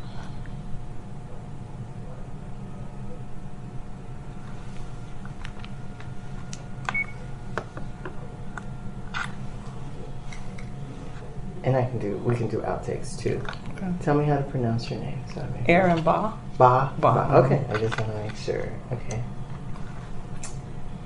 [11.63, 12.17] and I can do.
[12.17, 13.41] We can do outtakes too.
[13.75, 13.89] Okay.
[14.01, 15.23] Tell me how to pronounce your name.
[15.33, 15.47] Sorry.
[15.69, 16.37] Errin Baugh.
[16.57, 16.93] Ba.
[16.99, 17.29] Ba.
[17.35, 17.63] Okay.
[17.69, 18.69] I just want to make sure.
[18.91, 19.23] Okay.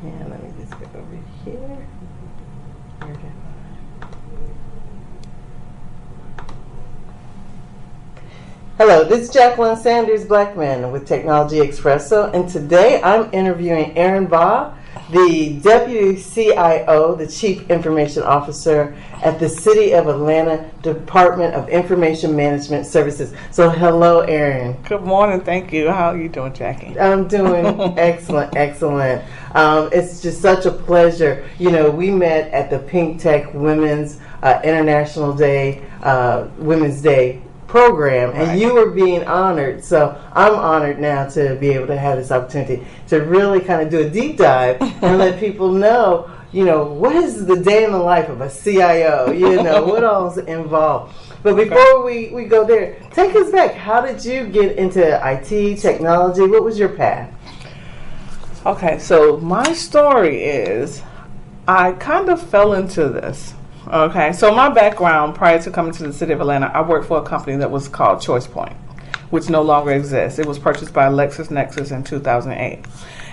[0.04, 0.28] Yeah.
[0.28, 1.88] Let me just go over here.
[3.02, 3.47] Where
[8.78, 14.72] Hello, this is Jacqueline Sanders Blackman with Technology Expresso, and today I'm interviewing Errin Baugh,
[15.10, 22.36] the Deputy CIO, the Chief Information Officer at the City of Atlanta Department of Information
[22.36, 23.34] Management Services.
[23.50, 24.80] So, hello, Errin.
[24.88, 25.42] Good morning.
[25.42, 25.90] Thank you.
[25.90, 27.00] How are you doing, Jackie?
[27.00, 27.66] I'm doing
[27.98, 29.24] excellent, excellent.
[29.56, 31.50] Um, it's just such a pleasure.
[31.58, 38.32] You know, we met at the PinkTech Women's uh, International Day, uh, Women's Day program
[38.32, 38.58] and Right.
[38.60, 39.84] you were being honored.
[39.84, 43.90] So i'm honored now to be able to have this opportunity to really kind of
[43.90, 47.92] do a deep dive and let people know you know what is the day in
[47.92, 51.14] the life of a cio you know what all is involved?
[51.44, 53.74] But before we, we go there take us back.
[53.74, 56.42] How did you get into it technology?
[56.42, 57.34] What was your path?
[58.66, 61.02] Okay, so my story is
[61.68, 63.54] I kind of fell into this.
[63.90, 67.20] Okay, so my background prior to coming to the city of Atlanta, I worked for
[67.20, 68.76] a company that was called ChoicePoint,
[69.30, 70.40] which no longer exists.
[70.40, 72.86] It was purchased by LexisNexis in 2008.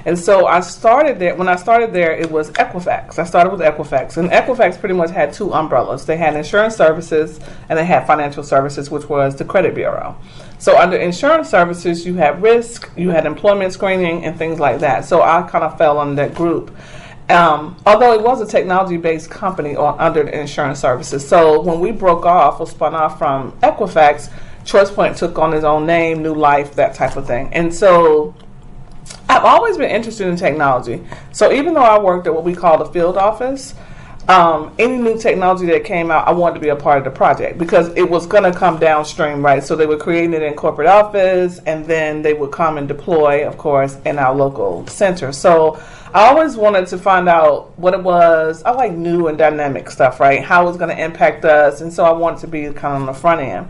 [0.07, 1.35] And so I started there.
[1.35, 3.19] When I started there, it was Equifax.
[3.19, 6.07] I started with Equifax, and Equifax pretty much had two umbrellas.
[6.07, 10.17] They had insurance services and they had financial services, which was the credit bureau.
[10.59, 15.05] So under insurance services, you had risk, you had employment screening, and things like that.
[15.05, 16.71] So I kind of fell under that group.
[17.31, 21.27] Um, although it was a technology-based company on, under the insurance services.
[21.27, 24.31] So when we broke off or spun off from Equifax,
[24.65, 27.53] ChoicePoint took on its own name, new life, that type of thing.
[27.53, 28.35] And so
[29.29, 31.03] I've always been interested in technology.
[31.33, 33.75] So even though I worked at what we call the field office,
[34.29, 37.11] um, any new technology that came out, I wanted to be a part of the
[37.11, 39.63] project because it was going to come downstream, right?
[39.63, 43.47] So they were creating it in corporate office, and then they would come and deploy,
[43.47, 45.31] of course, in our local center.
[45.33, 45.79] So
[46.15, 48.63] I always wanted to find out what it was.
[48.63, 50.43] I like new and dynamic stuff, right?
[50.43, 53.01] How it was going to impact us, and so I wanted to be kind of
[53.03, 53.69] on the front end.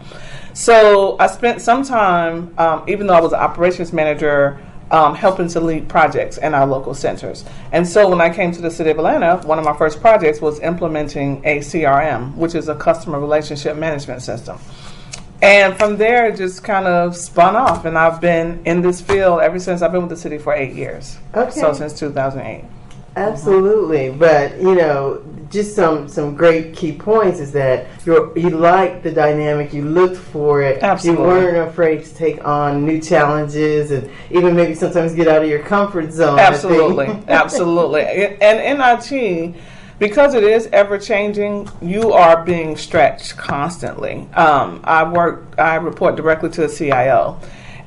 [0.52, 4.60] So I spent some time, um, even though I was an operations manager,
[4.94, 7.44] um, helping to lead projects in our local centers.
[7.72, 10.40] And so when I came to the city of Atlanta, one of my first projects
[10.40, 14.56] was implementing a CRM, which is a customer relationship management system.
[15.42, 19.40] And from there, it just kind of spun off, and I've been in this field
[19.40, 21.18] ever since I've been with the city for eight years.
[21.34, 21.50] Okay.
[21.50, 22.64] So since 2008.
[23.16, 29.02] Absolutely, but you know, just some some great key points is that you you like
[29.02, 31.22] the dynamic, you looked for it, Absolutely.
[31.22, 35.48] you weren't afraid to take on new challenges, and even maybe sometimes get out of
[35.48, 36.38] your comfort zone.
[36.40, 38.02] Absolutely, absolutely.
[38.02, 39.54] And in IT,
[40.00, 44.28] because it is ever changing, you are being stretched constantly.
[44.34, 47.38] Um, I work, I report directly to the CIO,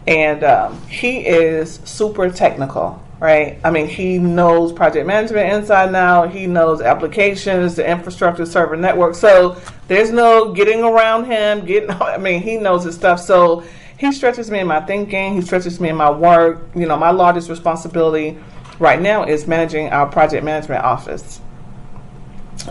[0.08, 3.04] and um, he is super technical.
[3.20, 6.28] Right, I mean, he knows project management inside now.
[6.28, 9.16] He knows applications, the infrastructure, server network.
[9.16, 11.66] So there's no getting around him.
[11.66, 13.20] Getting, I mean, he knows his stuff.
[13.20, 13.64] So
[13.98, 15.34] he stretches me in my thinking.
[15.34, 16.70] He stretches me in my work.
[16.76, 18.38] You know, my largest responsibility
[18.78, 21.42] right now is managing our project management office.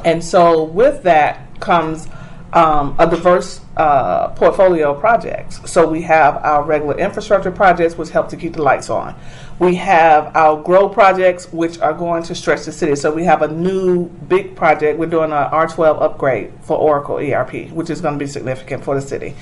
[0.05, 2.07] And so with that comes
[2.53, 5.61] um, a diverse uh, portfolio of projects.
[5.71, 9.15] So we have our regular infrastructure projects, which help to keep the lights on.
[9.59, 12.95] We have our grow projects, which are going to stretch the city.
[12.97, 14.99] So we have a new big project.
[14.99, 18.95] We're doing an R12 upgrade for Oracle ERP, which is going to be significant for
[18.95, 19.35] the city.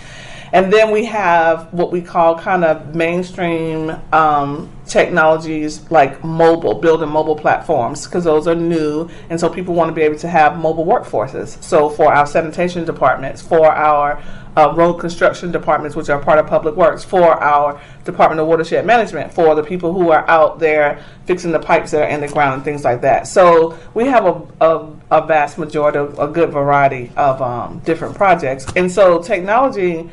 [0.52, 7.08] And then we have what we call kind of mainstream um, technologies like mobile, building
[7.08, 9.08] mobile platforms, because those are new.
[9.30, 11.62] And so people want to be able to have mobile workforces.
[11.62, 14.22] So for our sanitation departments, for our
[14.56, 18.86] uh, road construction departments, which are part of public works, for our Department of Watershed
[18.86, 22.28] Management, for the people who are out there fixing the pipes that are in the
[22.28, 23.26] ground and things like that.
[23.26, 28.14] So we have a, a, a vast majority, of, a good variety of um, different
[28.14, 28.66] projects.
[28.76, 30.08] And so technology.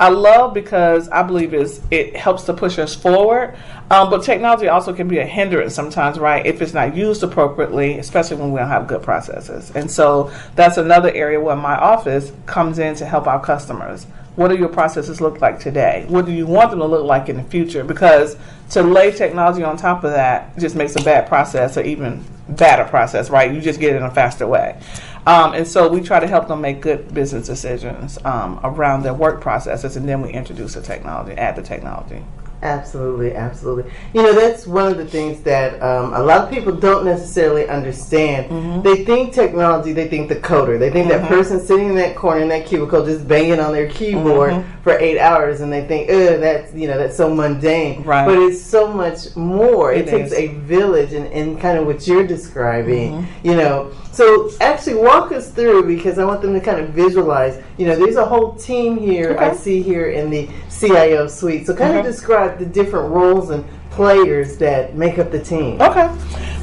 [0.00, 3.56] I love because I believe is it helps to push us forward.
[3.90, 6.44] Um, but technology also can be a hindrance sometimes, right?
[6.44, 9.70] If it's not used appropriately, especially when we don't have good processes.
[9.76, 14.06] And so that's another area where my office comes in to help our customers.
[14.36, 16.06] What do your processes look like today?
[16.08, 17.84] What do you want them to look like in the future?
[17.84, 18.36] Because
[18.70, 22.84] to lay technology on top of that just makes a bad process or even better
[22.84, 23.52] process, right?
[23.52, 24.80] You just get it in a faster way.
[25.26, 29.14] Um, and so we try to help them make good business decisions um, around their
[29.14, 32.22] work processes, and then we introduce the technology, add the technology.
[32.64, 33.92] Absolutely, absolutely.
[34.14, 37.68] You know, that's one of the things that um, a lot of people don't necessarily
[37.68, 38.50] understand.
[38.50, 38.80] Mm-hmm.
[38.80, 40.78] They think technology, they think the coder.
[40.78, 41.22] They think mm-hmm.
[41.22, 44.82] that person sitting in that corner in that cubicle just banging on their keyboard mm-hmm.
[44.82, 48.02] for eight hours and they think, ugh, that's, you know, that's so mundane.
[48.02, 48.24] Right.
[48.24, 49.92] But it's so much more.
[49.92, 53.46] It, it takes a village and, and kind of what you're describing, mm-hmm.
[53.46, 53.92] you know.
[54.14, 57.96] So actually walk us through because I want them to kind of visualize, you know,
[57.96, 59.46] there's a whole team here okay.
[59.46, 61.66] I see here in the CIO suite.
[61.66, 62.12] So kind of mm-hmm.
[62.12, 63.64] describe the different roles and
[63.94, 65.80] players that make up the team.
[65.80, 66.10] Okay.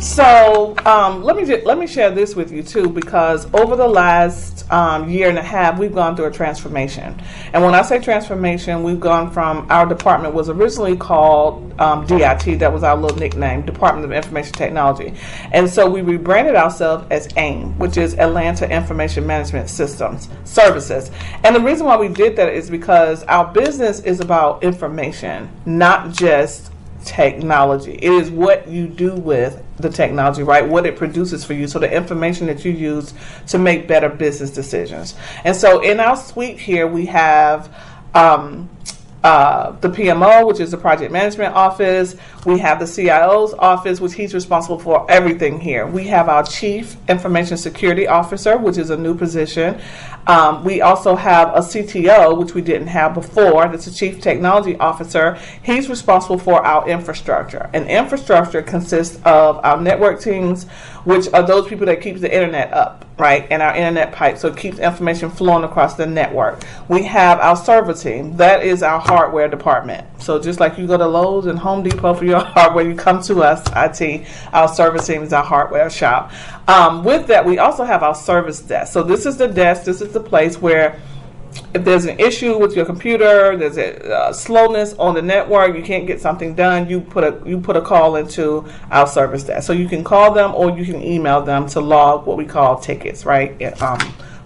[0.01, 4.69] So um, let me let me share this with you too, because over the last
[4.72, 7.22] um, year and a half, we've gone through a transformation.
[7.54, 12.57] And when I say transformation, we've gone from our department was originally called um, DIT,
[12.60, 15.13] that was our little nickname, Department of Information Technology,
[15.51, 21.12] and so we rebranded ourselves as AIM, which is Atlanta Information Management Systems Services.
[21.44, 26.12] And the reason why we did that is because our business is about information, not
[26.12, 26.70] just
[27.03, 27.94] technology.
[27.94, 30.68] It is what you do with the technology, right?
[30.68, 31.68] What it produces for you.
[31.68, 33.13] So the information that you use
[33.48, 35.15] to make better business decisions.
[35.44, 37.74] And so in our suite here, we have
[38.13, 38.69] um,
[39.23, 42.15] uh, the PMO, which is the project management office.
[42.45, 45.85] We have the CIO's office, which he's responsible for everything here.
[45.85, 49.79] We have our chief information security officer, which is a new position.
[50.27, 53.68] Um, we also have a CTO, which we didn't have before.
[53.68, 55.38] That's a chief technology officer.
[55.63, 57.69] He's responsible for our infrastructure.
[57.74, 60.67] And infrastructure consists of our network teams,
[61.03, 63.48] which are those people that keep the internet up, right?
[63.50, 66.63] And our internet pipe, so it keeps information flowing across the network.
[66.88, 68.38] We have our server team.
[68.38, 70.06] That is our hardware department.
[70.21, 73.21] So just like you go to Lowe's and Home Depot for your hardware, you come
[73.24, 74.27] to us, IT.
[74.53, 76.31] Our server team is our hardware shop.
[76.68, 78.94] Um, with that, we also have our service desk.
[78.94, 79.83] So this is the desk.
[79.83, 81.00] This is the place where
[81.74, 85.83] if there's an issue with your computer, there's a uh, slowness on the network, you
[85.83, 89.68] can't get something done, you put a you put a call into our service desk.
[89.68, 92.80] So you can call them or you can email them to log what we call
[92.80, 93.81] tickets, right?
[93.81, 94.00] Um,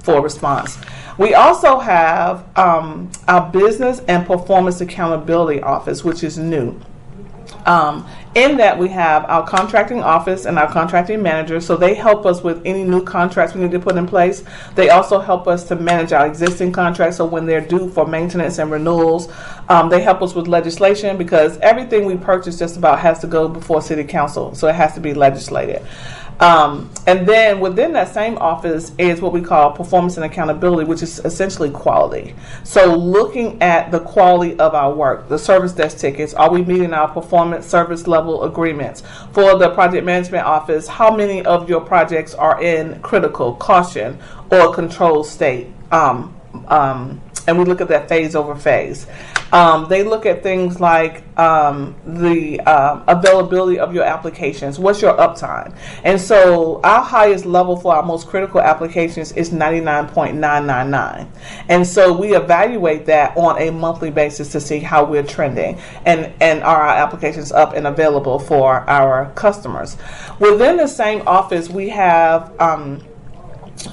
[0.06, 0.78] for response.
[1.18, 6.80] We also have um, our business and performance accountability office, which is new.
[7.66, 12.26] Um, in that, we have our contracting office and our contracting manager, so they help
[12.26, 14.44] us with any new contracts we need to put in place.
[14.76, 18.58] They also help us to manage our existing contracts, so when they're due for maintenance
[18.58, 19.32] and renewals,
[19.70, 23.48] um, they help us with legislation because everything we purchase just about has to go
[23.48, 25.82] before City Council, so it has to be legislated.
[26.40, 31.02] Um, and then within that same office is what we call performance and accountability, which
[31.02, 32.36] is essentially quality.
[32.64, 36.94] So looking at the quality of our work, the service desk tickets, are we meeting
[36.94, 39.04] our performance service level agreements?
[39.32, 44.20] For the project management office, how many of your projects are in critical, caution,
[44.52, 45.68] or control state?
[45.92, 46.36] Um,
[46.68, 49.08] um, and we look at that phase over phase.
[49.56, 54.78] Um, they look at things like um, the uh, availability of your applications.
[54.78, 55.74] What's your uptime?
[56.04, 61.28] And so our highest level for our most critical applications is 99.999.
[61.70, 66.34] And so we evaluate that on a monthly basis to see how we're trending and,
[66.42, 69.96] and are our applications up and available for our customers.
[70.38, 73.02] Within the same office, we have um,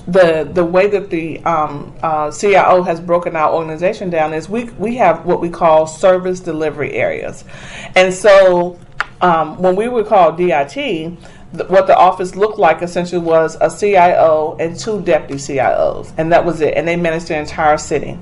[0.07, 4.65] the the way that the um, uh, CIO has broken our organization down is we
[4.65, 7.45] we have what we call service delivery areas,
[7.97, 8.79] and so
[9.21, 11.17] um, when we were called DIT,
[11.69, 16.45] what the office looked like essentially was a CIO and two deputy CIOs, and that
[16.45, 16.75] was it.
[16.77, 18.19] And they managed the entire city.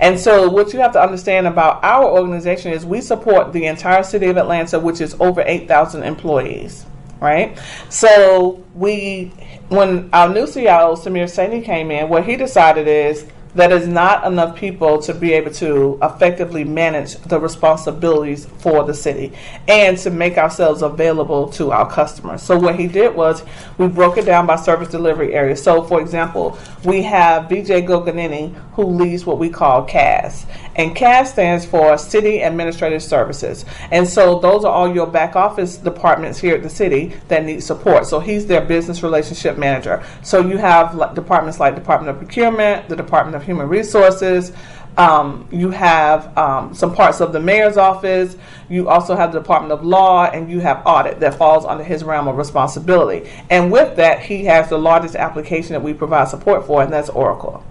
[0.00, 4.02] And so, what you have to understand about our organization is we support the entire
[4.02, 6.86] city of Atlanta, which is over 8,000 employees
[7.20, 7.58] right?
[7.88, 9.32] So we,
[9.68, 14.24] when our new CIO Samir Saini came in, what he decided is that is not
[14.24, 19.32] enough people to be able to effectively manage the responsibilities for the city
[19.66, 22.42] and to make ourselves available to our customers.
[22.42, 23.42] So what he did was
[23.78, 25.62] we broke it down by service delivery areas.
[25.62, 30.46] So for example, we have BJ Goganini who leads what we call CAS.
[30.78, 33.64] And CAS stands for City Administrative Services.
[33.90, 37.64] And so those are all your back office departments here at the city that need
[37.64, 38.06] support.
[38.06, 40.04] So he's their business relationship manager.
[40.22, 44.52] So you have departments like Department of Procurement, the Department of Human Resources.
[44.96, 48.36] Um, you have um, some parts of the mayor's office.
[48.68, 52.04] You also have the Department of Law, and you have audit that falls under his
[52.04, 53.28] realm of responsibility.
[53.50, 57.08] And with that, he has the largest application that we provide support for, and that's
[57.08, 57.64] Oracle.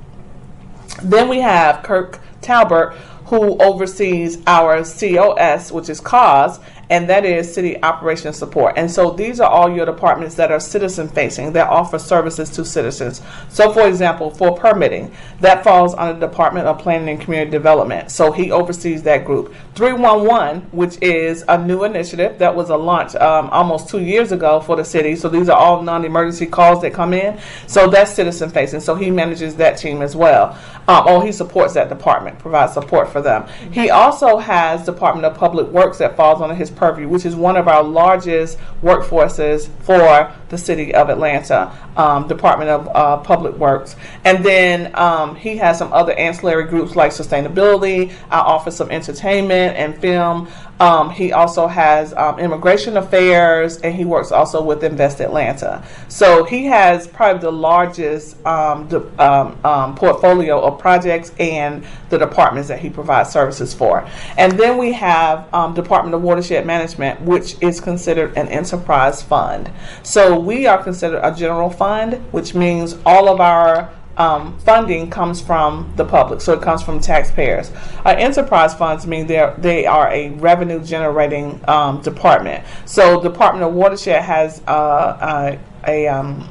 [1.04, 2.94] Then we have Kirk Talbert,
[3.26, 8.74] who oversees our COS, which is COS, and that is city operations support.
[8.78, 12.64] And so these are all your departments that are citizen facing that offer services to
[12.64, 13.22] citizens.
[13.50, 18.10] So, for example, for permitting, that falls under the Department of Planning and Community Development.
[18.10, 19.54] So he oversees that group.
[19.76, 24.60] 311, which is a new initiative that was a launch um, almost two years ago
[24.60, 25.16] for the city.
[25.16, 27.40] So these are all non emergency calls that come in.
[27.68, 28.80] So that's citizen facing.
[28.80, 30.58] So he manages that team as well.
[30.88, 33.46] Um, oh, he supports that department, provides support for them.
[33.72, 37.58] He also has Department of Public Works that falls under his purview, which is one
[37.58, 40.02] of our largest workforces for
[40.50, 43.96] the city of Atlanta, um, Department of uh, Public Works.
[44.24, 49.76] And then um, he has some other ancillary groups like sustainability, our Office of Entertainment
[49.76, 50.48] and Film.
[50.80, 55.84] Um, he also has um, immigration affairs, and he works also with Invest Atlanta.
[56.08, 58.88] So he has probably the largest um,
[59.18, 64.08] um, portfolio of projects and the departments that he provides services for.
[64.38, 69.72] And then we have Department of Watershed Management, which is considered an enterprise fund.
[70.04, 75.40] So we are considered a general fund, which means all of our um, funding comes
[75.40, 77.72] from the public, so it comes from taxpayers.
[78.04, 82.66] Our enterprise funds mean they they are a revenue generating um, department.
[82.86, 86.50] So Department of Watershed has uh, a, a um,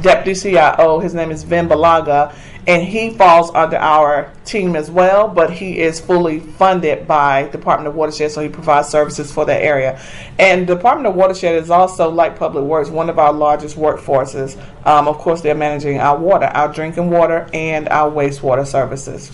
[0.00, 0.98] deputy CIO.
[1.00, 2.34] His name is Vin Balaga,
[2.66, 5.28] and he falls under our team as well.
[5.28, 9.62] But he is fully funded by Department of Watershed, so he provides services for that
[9.62, 10.00] area.
[10.38, 14.56] And Department of Watershed is also, like Public Works, one of our largest workforces.
[14.86, 19.32] Um, of course, they're managing our water, our drinking water, and our wastewater services.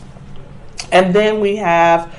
[0.93, 2.15] And then we have.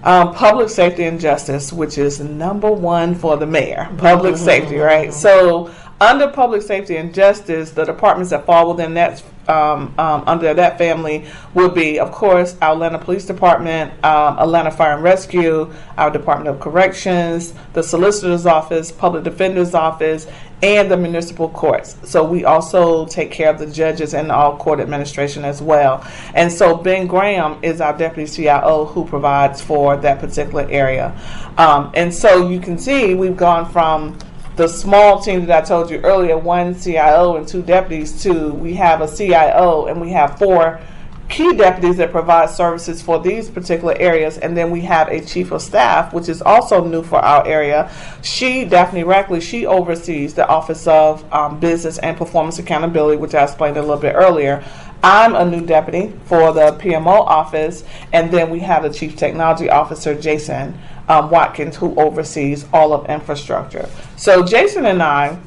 [0.00, 3.92] Um, public safety and justice, which is number one for the mayor.
[3.98, 5.12] Public safety, right?
[5.12, 10.52] So under public safety and justice, the departments that fall within that um, um, under
[10.52, 11.24] that family
[11.54, 16.54] would be, of course, our Atlanta Police Department, um, Atlanta Fire and Rescue, our Department
[16.54, 20.26] of Corrections, the Solicitor's Office, Public Defender's Office,
[20.62, 21.96] and the municipal courts.
[22.04, 26.06] So we also take care of the judges and all court administration as well.
[26.34, 31.18] And so Ben Graham is our deputy CIO who provides for that particular area.
[31.56, 34.18] Um, and so you can see we've gone from
[34.58, 38.74] the small team that I told you earlier, one CIO and two deputies, to we
[38.74, 40.80] have a CIO and we have four
[41.28, 45.52] key deputies that provide services for these particular areas, and then we have a chief
[45.52, 47.90] of staff, which is also new for our area.
[48.22, 53.44] She, Daphne Rackley, she oversees the Office of um, Business and Performance Accountability, which I
[53.44, 54.64] explained a little bit earlier.
[55.02, 59.70] I'm a new deputy for the PMO office, and then we have the Chief Technology
[59.70, 60.78] Officer, Jason
[61.08, 63.88] um, Watkins, who oversees all of infrastructure.
[64.16, 65.38] So Jason and I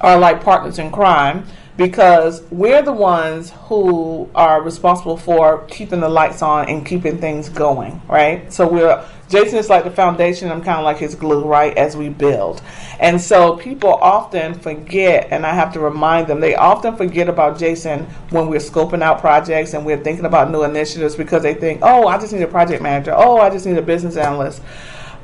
[0.00, 6.08] are like partners in crime because we're the ones who are responsible for keeping the
[6.08, 8.52] lights on and keeping things going, right?
[8.52, 10.50] So we're Jason is like the foundation.
[10.50, 12.60] I'm kind of like his glue, right, as we build.
[13.00, 17.58] And so people often forget, and I have to remind them, they often forget about
[17.58, 21.80] Jason when we're scoping out projects and we're thinking about new initiatives because they think,
[21.82, 23.14] oh, I just need a project manager.
[23.16, 24.60] Oh, I just need a business analyst.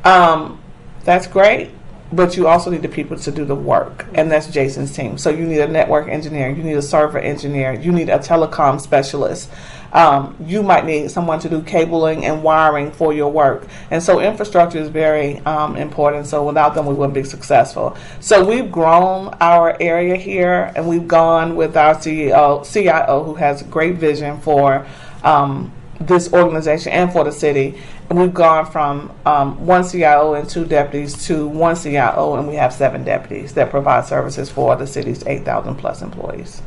[0.04, 0.58] Um,
[1.04, 1.70] that's great
[2.12, 5.18] but you also need the people to do the work, and that's Jason's team.
[5.18, 8.80] So you need a network engineer, you need a server engineer, you need a telecom
[8.80, 9.50] specialist.
[9.92, 14.20] Um, you might need someone to do cabling and wiring for your work, and so
[14.20, 16.26] infrastructure is very um, important.
[16.26, 17.96] So without them, we wouldn't be successful.
[18.20, 23.62] So we've grown our area here, and we've gone with our CEO, CIO, who has
[23.62, 24.86] great vision for.
[25.24, 27.80] Um, this organization and for the city.
[28.08, 32.54] And we've gone from um, one CIO and two deputies to one CIO, and we
[32.54, 36.62] have seven deputies that provide services for the city's 8,000 plus employees.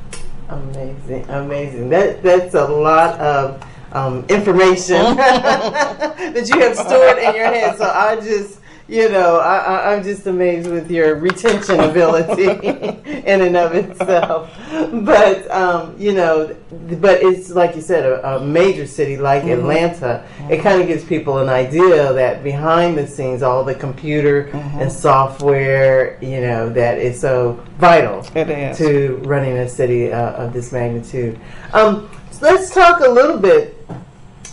[0.51, 1.89] Amazing, amazing.
[1.89, 7.77] That that's a lot of um, information that you have stored in your head.
[7.77, 13.56] So I just you know, I, am just amazed with your retention ability in and
[13.56, 14.52] of itself.
[14.92, 16.56] But um, you know,
[17.00, 19.60] but it's like you said, a, a major city like mm-hmm.
[19.60, 20.26] Atlanta.
[20.38, 20.52] Mm-hmm.
[20.52, 24.80] It kind of gives people an idea that behind the scenes, all the computer mm-hmm.
[24.80, 30.72] and software, you know, that is so vital to running a city uh, of this
[30.72, 31.40] magnitude.
[31.74, 33.81] Um, so let's talk a little bit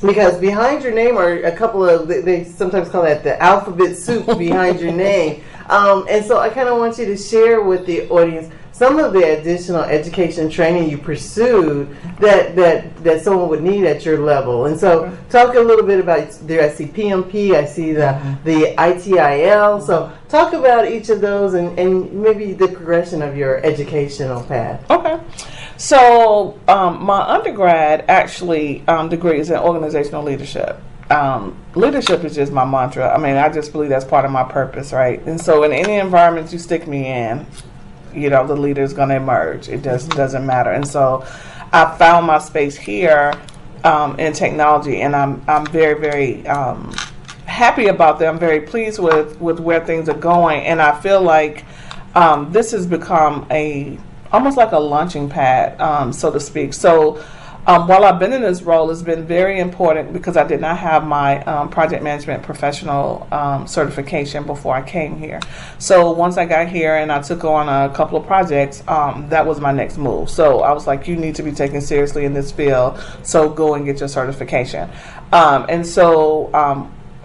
[0.00, 4.26] because behind your name are a couple of they sometimes call that the alphabet soup
[4.38, 5.43] behind your name.
[5.69, 9.12] Um, and so i kind of want you to share with the audience some of
[9.12, 14.67] the additional education training you pursued that that that someone would need at your level.
[14.67, 18.45] And so talk a little bit about there i see pmp i see the mm-hmm.
[18.45, 23.59] the itil so talk about each of those and, and maybe the progression of your
[23.64, 24.88] educational path.
[24.90, 25.19] Okay
[25.79, 30.79] so um, my undergrad actually um, degree is in organizational leadership.
[31.11, 33.09] um, leadership is just my mantra.
[33.15, 35.21] I mean, I just believe that's part of my purpose, right?
[35.27, 37.47] And so, in any environment you stick me in,
[38.15, 39.69] you know, the leader is going to emerge.
[39.69, 40.71] It just doesn't matter.
[40.71, 41.25] And so,
[41.73, 43.33] I found my space here
[43.85, 46.93] um, in technology, and I'm I'm very very um,
[47.47, 48.29] happy about that.
[48.29, 51.65] I'm very pleased with with where things are going, and I feel like
[52.15, 53.99] um, this has become a
[54.33, 56.75] almost like a launching pad, um, so to speak.
[56.75, 57.23] So.
[57.67, 60.79] Um, while I've been in this role, it's been very important because I did not
[60.79, 65.39] have my um, project management professional um, certification before I came here.
[65.79, 69.45] So once I got here and I took on a couple of projects, um, that
[69.45, 70.31] was my next move.
[70.31, 73.75] So I was like, you need to be taken seriously in this field, so go
[73.75, 74.89] and get your certification.
[75.31, 76.49] Um, and so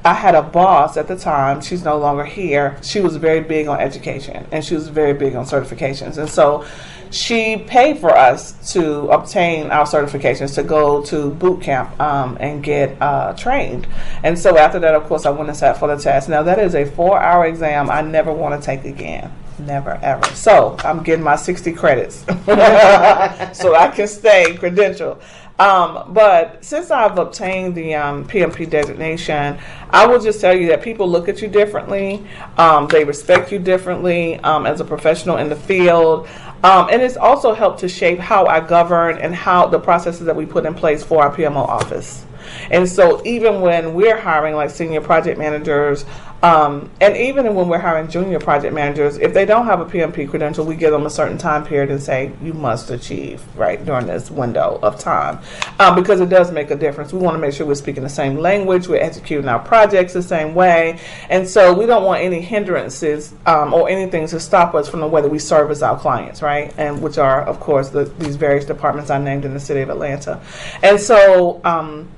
[0.06, 2.78] I had a boss at the time, she's no longer here.
[2.82, 6.18] She was very big on education and she was very big on certifications.
[6.18, 6.66] And so
[7.14, 12.64] she paid for us to obtain our certifications to go to boot camp um, and
[12.64, 13.88] get uh, trained.
[14.24, 16.28] And so after that, of course, I went and sat for the test.
[16.28, 19.32] Now, that is a four hour exam I never want to take again.
[19.60, 20.26] Never ever.
[20.34, 25.22] So I'm getting my 60 credits so I can stay credentialed.
[25.60, 29.58] Um, but since I've obtained the um, PMP designation,
[29.92, 32.26] I will just tell you that people look at you differently.
[32.58, 36.28] Um, they respect you differently um, as a professional in the field.
[36.64, 40.36] Um, and it's also helped to shape how I govern and how the processes that
[40.36, 42.26] we put in place for our PMO office.
[42.72, 46.06] And so even when we're hiring like senior project managers,
[46.44, 50.30] um, and even when we're hiring junior project managers, if they don't have a PMP
[50.30, 54.08] credential, we give them a certain time period and say, you must achieve, right, during
[54.08, 55.40] this window of time.
[55.80, 57.14] Um, because it does make a difference.
[57.14, 60.22] We want to make sure we're speaking the same language, we're executing our projects the
[60.22, 61.00] same way.
[61.30, 65.08] And so we don't want any hindrances um, or anything to stop us from the
[65.08, 66.74] way that we service our clients, right?
[66.78, 69.90] And which are, of course, the, these various departments I named in the city of
[69.90, 70.42] Atlanta.
[70.82, 72.10] And so um,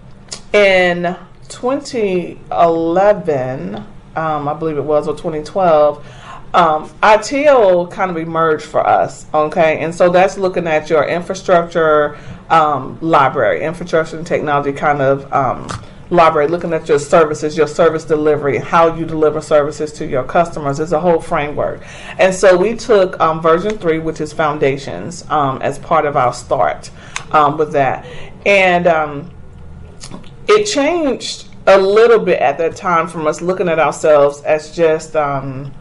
[0.56, 1.16] in
[1.50, 3.76] 2011,
[4.16, 5.98] um, I believe it was, or 2012,
[6.54, 9.80] um, ITIL kind of emerged for us, okay?
[9.80, 12.18] And so that's looking at your infrastructure
[12.50, 15.68] um, library, infrastructure and technology kind of um,
[16.10, 20.80] library, looking at your services, your service delivery, how you deliver services to your customers.
[20.80, 21.82] It's a whole framework.
[22.18, 26.34] And so we took um, version three, which is foundations, um, as part of our
[26.34, 26.92] start
[27.32, 28.06] um, with that.
[28.46, 28.88] And
[30.48, 35.16] it changed a little bit at that time from us looking at ourselves as just
[35.16, 35.74] um,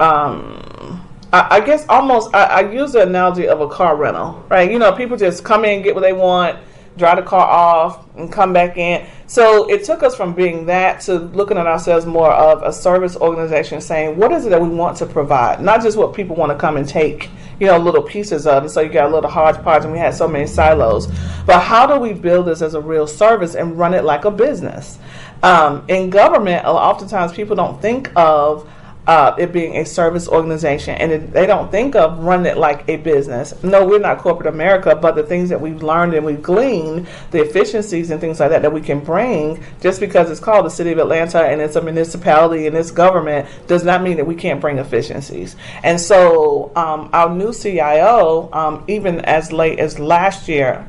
[0.00, 4.70] um, I, guess almost I, I, use the analogy of a car rental, right?
[4.70, 6.58] You know, people just come in, get what they want,
[6.96, 9.06] drive the car off, and come back in.
[9.26, 13.16] So it took us from being that to looking at ourselves more of a service
[13.16, 16.52] organization, saying what is it that we want to provide, not just what people want
[16.52, 17.30] to come and take
[17.62, 18.64] you know, little pieces of.
[18.64, 21.06] And so you got a little hodgepodge, and we had so many silos.
[21.46, 24.32] But how do we build this as a real service and run it like a
[24.32, 24.98] business?
[25.44, 28.68] Um, in government, oftentimes people don't think of
[29.06, 32.88] uh, it being a service organization, and it, they don't think of running it like
[32.88, 33.52] a business.
[33.62, 37.40] No, we're not corporate America, but the things that we've learned and we've gleaned, the
[37.40, 40.92] efficiencies and things like that that we can bring, just because it's called the City
[40.92, 44.60] of Atlanta and it's a municipality and it's government, does not mean that we can't
[44.60, 45.56] bring efficiencies.
[45.82, 50.88] And so, um, our new CIO, um, even as late as last year,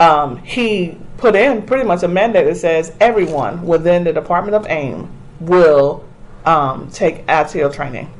[0.00, 4.66] um, he put in pretty much a mandate that says everyone within the Department of
[4.68, 6.04] AIM will
[6.44, 8.12] um, take ITIL training.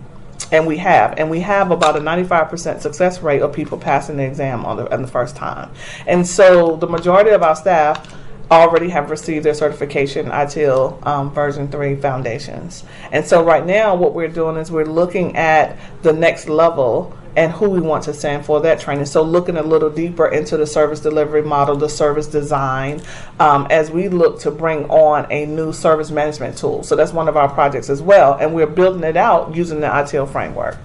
[0.51, 4.25] And we have, and we have about a 95% success rate of people passing the
[4.25, 5.71] exam on the, on the first time.
[6.07, 8.15] And so the majority of our staff
[8.51, 12.85] already have received their certification ITIL um, version 3 foundations.
[13.11, 17.53] And so right now what we're doing is we're looking at the next level and
[17.53, 19.07] who we want to send for that training.
[19.07, 23.03] So, looking a little deeper into the service delivery model, the service design,
[23.41, 26.83] um, as we look to bring on a new service management tool.
[26.83, 29.89] So, that's one of our projects as well, and we're building it out using the
[29.89, 30.79] ITIL framework.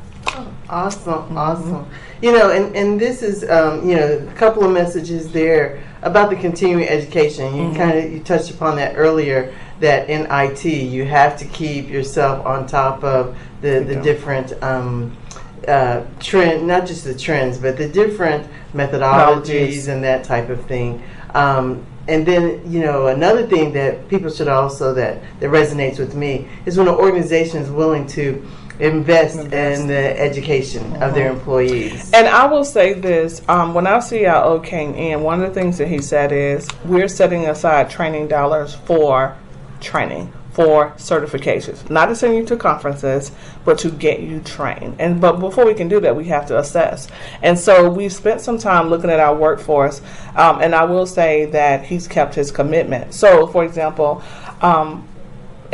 [0.69, 1.37] Awesome, mm-hmm.
[1.37, 1.89] awesome.
[2.21, 6.29] You know, and, and this is, um, you know, a couple of messages there about
[6.29, 7.55] the continuing education.
[7.55, 7.75] You mm-hmm.
[7.75, 9.53] kind of you touched upon that earlier.
[9.79, 14.51] That in IT, you have to keep yourself on top of the the different.
[14.63, 15.15] Um,
[15.67, 21.03] uh, trend, not just the trends, but the different methodologies and that type of thing.
[21.33, 26.15] Um, and then, you know, another thing that people should also that that resonates with
[26.15, 28.45] me is when an organization is willing to
[28.79, 29.81] invest, invest.
[29.81, 31.03] in the education mm-hmm.
[31.03, 31.39] of their mm-hmm.
[31.39, 32.11] employees.
[32.13, 35.77] And I will say this: um, when our CIO came in, one of the things
[35.79, 39.35] that he said is, "We're setting aside training dollars for
[39.81, 43.31] training." For certifications, not to send you to conferences,
[43.63, 44.95] but to get you trained.
[44.97, 47.07] And but before we can do that, we have to assess.
[47.43, 50.01] And so we've spent some time looking at our workforce,
[50.35, 53.13] um, and I will say that he's kept his commitment.
[53.13, 54.23] So, for example.
[54.61, 55.07] Um,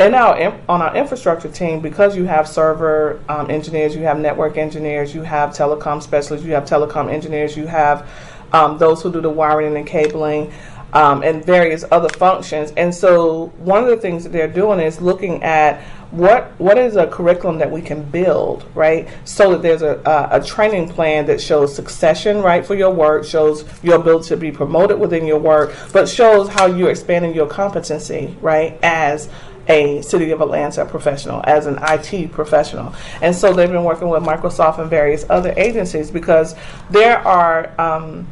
[0.00, 4.58] in our on our infrastructure team, because you have server um, engineers, you have network
[4.58, 8.04] engineers, you have telecom specialists, you have telecom engineers, you have
[8.52, 10.52] um, those who do the wiring and cabling
[10.94, 12.72] um, and various other functions.
[12.76, 16.94] And so one of the things that they're doing is looking at what what is
[16.94, 19.08] a curriculum that we can build, right?
[19.24, 23.24] So that there's a, a, a training plan that shows succession, right, for your work,
[23.24, 27.48] shows your ability to be promoted within your work, but shows how you're expanding your
[27.48, 29.28] competency, right, as
[29.66, 32.94] a City of Atlanta professional, as an IT professional.
[33.22, 36.54] And so they've been working with Microsoft and various other agencies because
[36.90, 38.26] there are um,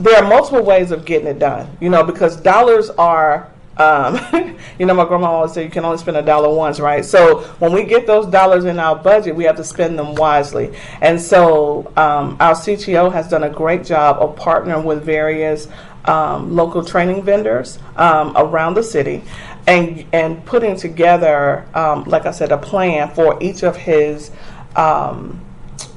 [0.00, 4.20] there are multiple ways of getting it done, you know, because dollars are um,
[4.78, 7.04] you know, my grandma always said you can only spend a dollar once, right?
[7.04, 10.74] So when we get those dollars in our budget, we have to spend them wisely.
[11.00, 15.68] And so um, our CTO has done a great job of partnering with various
[16.04, 19.22] um, local training vendors um, around the city
[19.66, 24.30] and and putting together, um, like I said, a plan for each of his.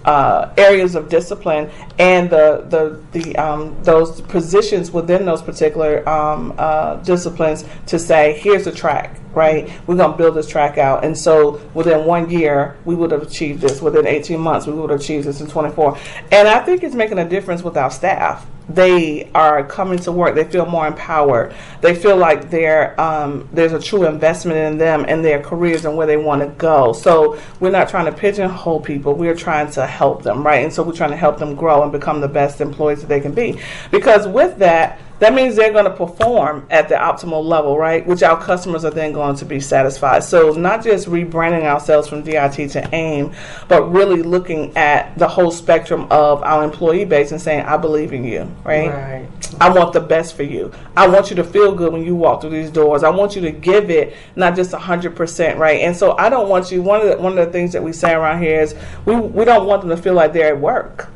[0.06, 6.54] Uh, areas of discipline and the the the um, those positions within those particular um,
[6.58, 9.68] uh, disciplines to say here's the track right?
[9.88, 11.04] We're going to build this track out.
[11.04, 13.82] And so within one year we would have achieved this.
[13.82, 15.98] Within 18 months we would have achieved this in 24
[16.32, 20.36] and i think it's making a difference with our staff they are coming to work.
[20.36, 21.54] They feel more empowered.
[21.82, 25.97] They feel like they're, um, there's a true investment in them and their careers and
[25.97, 26.93] where they want to go.
[26.93, 29.15] So we're not trying to pigeonhole people.
[29.15, 30.63] We're trying to help them, right?
[30.63, 33.19] And so we're trying to help them grow and become the best employees that they
[33.19, 33.60] can be.
[33.91, 38.06] Because with that, that means they're going to perform at the optimal level, right?
[38.06, 40.23] Which our customers are then going to be satisfied.
[40.23, 43.34] So, not just rebranding ourselves from DIT to AIM,
[43.67, 48.12] but really looking at the whole spectrum of our employee base and saying, I believe
[48.12, 48.89] in you, right?
[48.89, 49.28] right?
[49.62, 50.71] I want the best for you.
[50.97, 53.04] I want you to feel good when you walk through these doors.
[53.04, 55.82] I want you to give it not just 100%, right?
[55.82, 57.93] And so, I don't want you, one of the, one of the things that we
[57.93, 61.10] say around here is we, we don't want them to feel like they're at work.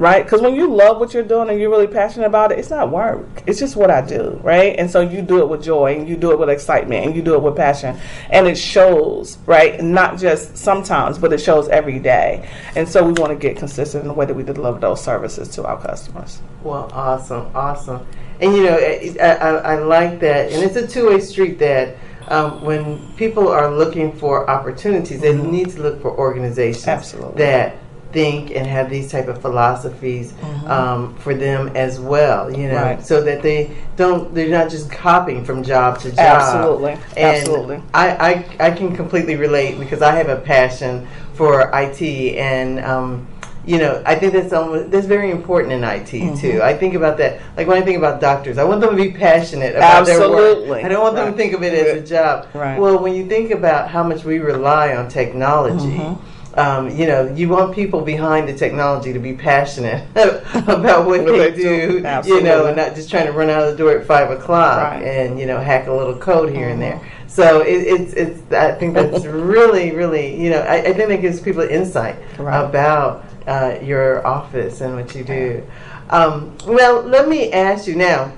[0.00, 0.24] Right?
[0.24, 2.90] Because when you love what you're doing and you're really passionate about it, it's not
[2.90, 3.42] work.
[3.46, 4.74] It's just what I do, right?
[4.78, 7.20] And so you do it with joy and you do it with excitement and you
[7.20, 7.98] do it with passion.
[8.30, 9.78] And it shows, right?
[9.82, 12.48] Not just sometimes, but it shows every day.
[12.76, 15.48] And so we want to get consistent in the way that we deliver those services
[15.50, 16.40] to our customers.
[16.62, 18.06] Well, awesome, awesome.
[18.40, 20.50] And you know, I, I, I like that.
[20.50, 21.98] And it's a two way street that.
[22.28, 25.42] Um, when people are looking for opportunities, mm-hmm.
[25.42, 27.38] they need to look for organizations Absolutely.
[27.38, 27.74] that
[28.12, 30.70] think and have these type of philosophies mm-hmm.
[30.70, 33.04] um, for them as well you know right.
[33.04, 37.82] so that they don't they're not just copying from job to job absolutely and absolutely
[37.94, 42.02] I, I i can completely relate because i have a passion for it
[42.36, 43.26] and um,
[43.64, 46.34] you know, I think that's almost, that's very important in IT mm-hmm.
[46.34, 46.62] too.
[46.62, 47.40] I think about that.
[47.56, 50.40] Like when I think about doctors, I want them to be passionate about Absolutely.
[50.40, 50.84] their work.
[50.84, 51.24] I don't want right.
[51.24, 52.48] them to think of it as a job.
[52.54, 52.78] Right.
[52.78, 57.32] Well, when you think about how much we rely on technology, mm-hmm um, you know,
[57.32, 62.66] you want people behind the technology to be passionate about what they, do, you know,
[62.66, 65.02] and not just trying to run out of the door at five o'clock right.
[65.02, 66.82] and you know hack a little code here mm-hmm.
[66.82, 67.12] and there.
[67.28, 71.20] So it, it's it's I think that's really really you know I, I think that
[71.20, 72.64] gives people insight right.
[72.64, 75.66] about uh, your office and what you do.
[76.10, 78.32] Um, well, let me ask you now.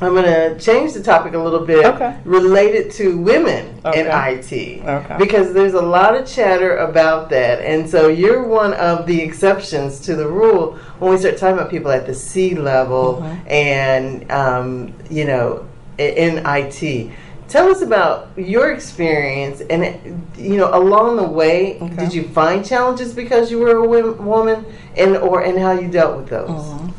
[0.00, 2.18] I'm going to change the topic a little bit okay.
[2.24, 4.00] related to women okay.
[4.00, 4.84] in IT.
[4.84, 5.16] Okay.
[5.18, 7.60] Because there's a lot of chatter about that.
[7.60, 11.70] And so you're one of the exceptions to the rule when we start talking about
[11.70, 13.48] people at the C level mm-hmm.
[13.48, 15.66] and, um, you know,
[15.98, 17.12] in IT.
[17.46, 23.14] Tell us about your experience and, you know, along the way, did you find challenges
[23.14, 26.50] because you were a woman and, or, and how you dealt with those?
[26.50, 26.90] Mm-hmm.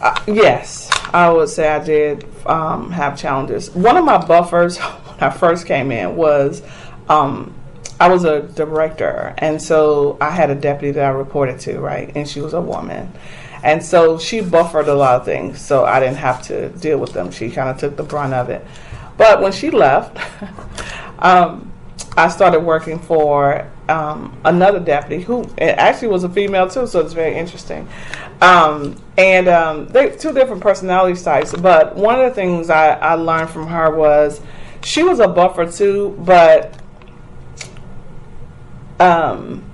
[0.00, 0.83] Uh, yes.
[1.12, 3.70] I would say I did um, have challenges.
[3.70, 6.62] One of my buffers when I first came in was
[7.08, 7.54] um,
[8.00, 12.10] I was a director, and so I had a deputy that I reported to, right?
[12.16, 13.12] And she was a woman.
[13.62, 17.12] And so she buffered a lot of things, so I didn't have to deal with
[17.12, 17.30] them.
[17.30, 18.64] She kind of took the brunt of it.
[19.16, 20.18] But when she left,
[21.20, 21.72] um,
[22.16, 27.12] I started working for um, another deputy who actually was a female too, so it's
[27.12, 27.88] very interesting.
[28.40, 31.54] Um, and um, they two different personality types.
[31.54, 34.40] But one of the things I, I learned from her was
[34.82, 36.78] she was a buffer too, but
[39.00, 39.64] um,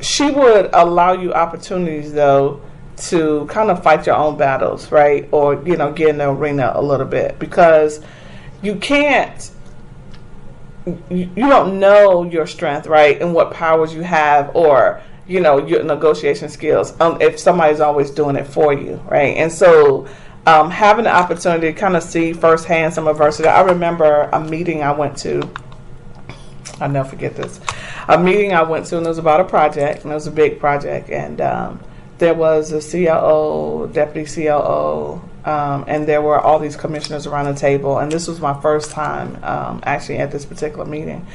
[0.00, 2.60] she would allow you opportunities though
[2.96, 5.28] to kind of fight your own battles, right?
[5.32, 8.00] Or you know, get in the arena a little bit because
[8.62, 9.50] you can't
[10.86, 15.66] you, you don't know your strength, right, and what powers you have, or you know
[15.66, 16.98] your negotiation skills.
[17.00, 20.08] Um, if somebody's always doing it for you, right, and so
[20.46, 23.48] um, having the opportunity to kind of see firsthand some adversity.
[23.48, 25.48] I remember a meeting I went to.
[26.80, 27.60] I'll never forget this.
[28.08, 30.32] A meeting I went to, and it was about a project, and it was a
[30.32, 31.80] big project, and um,
[32.18, 37.58] there was a COO, deputy COO, um, and there were all these commissioners around the
[37.58, 37.98] table.
[37.98, 41.26] And this was my first time um, actually at this particular meeting.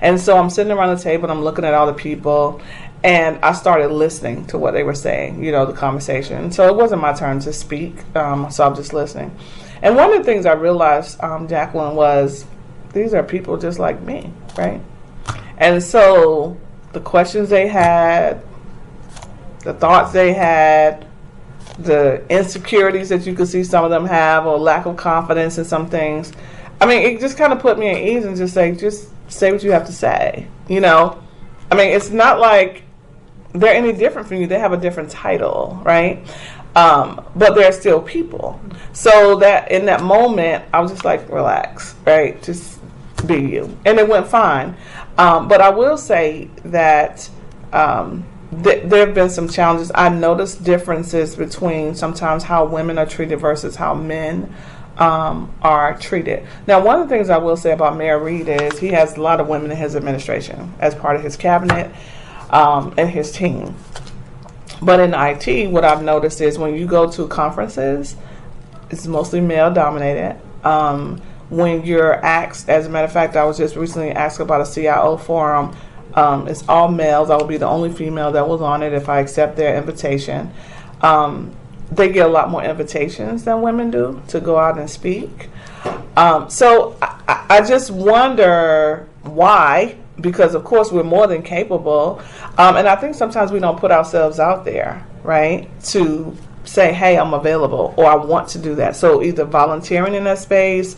[0.00, 2.62] And so I'm sitting around the table and I'm looking at all the people,
[3.04, 6.50] and I started listening to what they were saying, you know, the conversation.
[6.50, 9.36] So it wasn't my turn to speak, um, so I'm just listening.
[9.82, 12.46] And one of the things I realized, um, Jacqueline, was
[12.92, 14.80] these are people just like me, right?
[15.58, 16.56] And so
[16.92, 18.42] the questions they had,
[19.60, 21.06] the thoughts they had,
[21.78, 25.64] the insecurities that you could see some of them have, or lack of confidence in
[25.64, 26.32] some things.
[26.80, 29.52] I mean, it just kind of put me at ease and just say, just say
[29.52, 30.46] what you have to say.
[30.68, 31.22] You know,
[31.70, 32.82] I mean, it's not like
[33.60, 34.46] they're any different from you.
[34.46, 36.26] They have a different title, right?
[36.74, 38.60] Um, but they're still people.
[38.92, 42.42] So that in that moment, I was just like, relax, right?
[42.42, 42.80] Just
[43.26, 44.76] be you, and it went fine.
[45.18, 47.28] Um, but I will say that.
[47.72, 48.24] Um,
[48.62, 49.90] th- there have been some challenges.
[49.94, 54.54] I noticed differences between sometimes how women are treated versus how men
[54.98, 56.46] um, are treated.
[56.66, 59.20] Now, one of the things I will say about Mayor Reed is he has a
[59.20, 61.94] lot of women in his administration as part of his cabinet
[62.50, 63.74] um, and his team.
[64.82, 68.16] But in IT, what I've noticed is when you go to conferences,
[68.90, 70.40] it's mostly male dominated.
[70.64, 74.66] Um, when you're asked, as a matter of fact, I was just recently asked about
[74.66, 75.76] a CIO forum
[76.16, 77.28] um, it's all males.
[77.28, 80.50] I will be the only female that was on it if I accept their invitation.
[81.02, 81.54] Um,
[81.92, 85.50] they get a lot more invitations than women do to go out and speak.
[86.16, 92.22] Um, so I, I, just wonder why, because of course we're more than capable.
[92.58, 97.18] Um, and I think sometimes we don't put ourselves out there, right, to say, hey,
[97.18, 98.96] I'm available or I want to do that.
[98.96, 100.96] So either volunteering in that space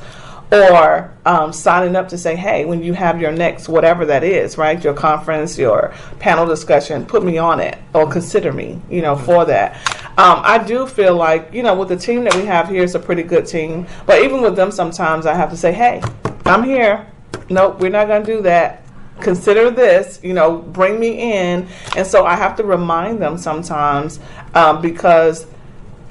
[0.50, 4.57] or um, signing up to say, hey, when you have your next whatever that is,
[4.57, 9.14] right, your conference, your panel discussion, put me on it or consider me, you know,
[9.14, 9.76] for that.
[10.16, 12.94] Um, I do feel like, you know, with the team that we have here, it's
[12.94, 13.87] a pretty good team.
[14.07, 16.02] But even with them, sometimes I have to say, hey,
[16.46, 17.07] I'm here.
[17.50, 18.83] Nope, we're not going to do that.
[19.20, 21.68] Consider this, you know, bring me in.
[21.96, 24.20] And so I have to remind them sometimes
[24.54, 25.46] um, because.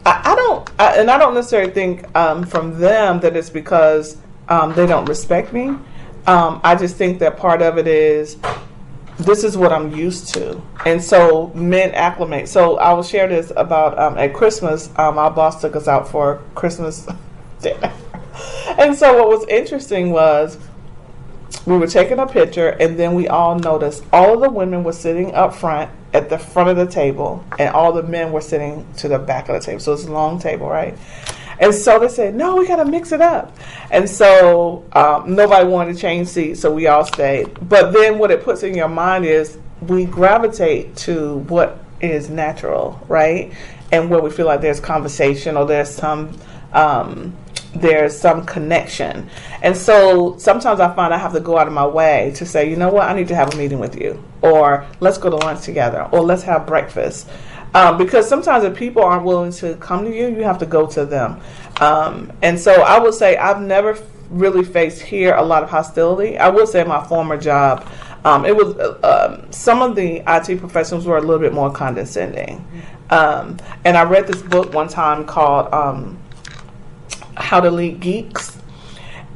[0.06, 4.16] I, I don't, I, and I don't necessarily think um, from them that it's because
[4.48, 5.76] um, they don't respect me.
[6.28, 8.38] Um, I just think that part of it is
[9.18, 10.62] this is what I'm used to.
[10.86, 12.48] And so men acclimate.
[12.48, 16.08] So I will share this about um, at Christmas, um, our boss took us out
[16.08, 17.08] for Christmas
[17.62, 17.92] dinner.
[18.78, 20.58] and so what was interesting was
[21.66, 24.94] we were taking a picture and then we all noticed all of the women were
[24.94, 28.86] sitting up front at the front of the table and all the men were sitting
[28.98, 29.80] to the back of the table.
[29.80, 30.98] So it's a long table, right?
[31.60, 33.56] And so they said, no, we got to mix it up.
[33.92, 37.68] And so um, nobody wanted to change seats, so we all stayed.
[37.68, 43.04] But then what it puts in your mind is we gravitate to what is natural,
[43.08, 43.54] right?
[43.92, 46.38] And where we feel like there's conversation or there's some.
[46.74, 47.36] Um,
[47.76, 49.30] there's some connection.
[49.62, 52.70] And so sometimes I find I have to go out of my way to say,
[52.70, 55.36] you know what, I need to have a meeting with you, or let's go to
[55.36, 57.28] lunch together, or let's have breakfast.
[57.74, 60.88] Um, because sometimes if people aren't willing to come to you, you have to go
[60.88, 61.42] to them.
[61.80, 63.98] Um, and so I would say I've never
[64.30, 66.38] really faced here a lot of hostility.
[66.38, 67.88] I would say my former job,
[68.26, 71.72] um, it was uh, um, some of the IT professionals were a little bit more
[71.72, 72.66] condescending.
[73.10, 76.20] Um, and I read this book one time called um,
[77.38, 78.58] How to Lead Geeks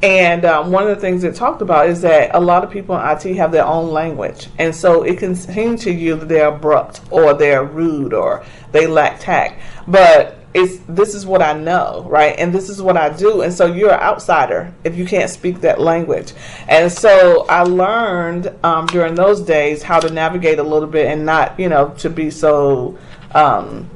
[0.02, 2.98] and um, one of the things it talked about is that a lot of people
[2.98, 4.48] in IT have their own language.
[4.58, 8.88] And so it can seem to you that they're abrupt or they're rude or they
[8.88, 9.62] lack tact.
[9.86, 12.34] But it's this is what I know, right?
[12.36, 13.42] And this is what I do.
[13.42, 16.32] And so you're an outsider if you can't speak that language.
[16.68, 21.24] And so I learned um, during those days how to navigate a little bit and
[21.24, 22.98] not, you know, to be so.
[23.34, 23.88] Um,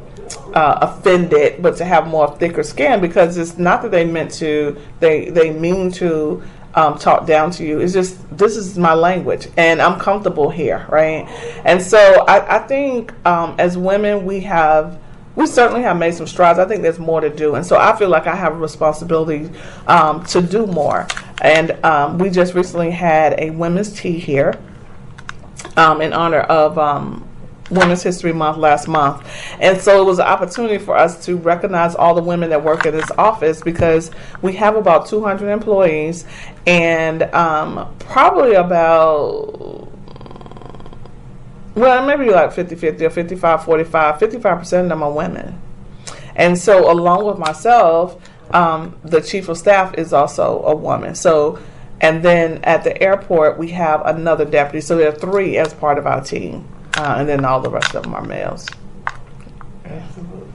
[0.56, 4.80] uh, offended, but to have more thicker skin because it's not that they meant to.
[5.00, 6.42] They they mean to
[6.74, 7.80] um, talk down to you.
[7.80, 11.28] It's just this is my language, and I'm comfortable here, right?
[11.66, 14.98] And so I, I think um, as women we have.
[15.34, 16.58] We certainly have made some strides.
[16.58, 19.50] I think there's more to do, and so I feel like I have a responsibility
[19.86, 21.06] um, to do more.
[21.42, 24.58] And um, we just recently had a women's tea here
[25.76, 27.25] um, in honor of um,
[27.70, 29.26] Women's History Month last month.
[29.60, 32.86] And so it was an opportunity for us to recognize all the women that work
[32.86, 34.10] in this office because
[34.42, 36.24] we have about 200 employees
[36.66, 39.88] and um, probably about,
[41.74, 45.60] well, maybe like 50 50 or 55 45, 55% of them are women.
[46.36, 51.14] And so, along with myself, um, the chief of staff is also a woman.
[51.14, 51.58] So,
[52.00, 54.82] and then at the airport, we have another deputy.
[54.82, 57.94] So there are three as part of our team uh, and then all the rest
[57.94, 58.66] of them are males.
[59.84, 60.48] Absolutely.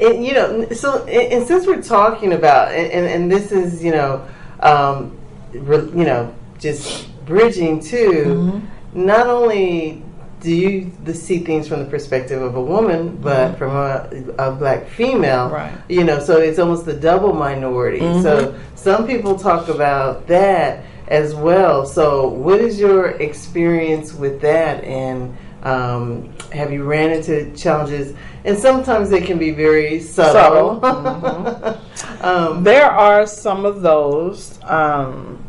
[0.00, 3.92] And, you know, so and, and since we're talking about, and, and, this is, you
[3.92, 4.26] know,
[4.60, 5.16] um,
[5.52, 9.04] re, you know, just bridging to, mm-hmm.
[9.06, 10.02] not only
[10.40, 13.58] do you see things from the perspective of a woman, but mm-hmm.
[13.58, 15.72] from a, a, black female, right?
[15.88, 18.00] You know, so it's almost the double minority.
[18.00, 18.22] Mm-hmm.
[18.22, 21.86] So some people talk about that as well.
[21.86, 28.14] So, what is your experience with that, and um, have you ran into challenges?
[28.44, 30.80] And sometimes they can be very subtle.
[30.80, 31.78] subtle.
[32.02, 32.24] Mm-hmm.
[32.24, 35.44] um, there are some of those um,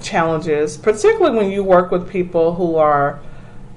[0.00, 3.20] challenges, particularly when you work with people who are.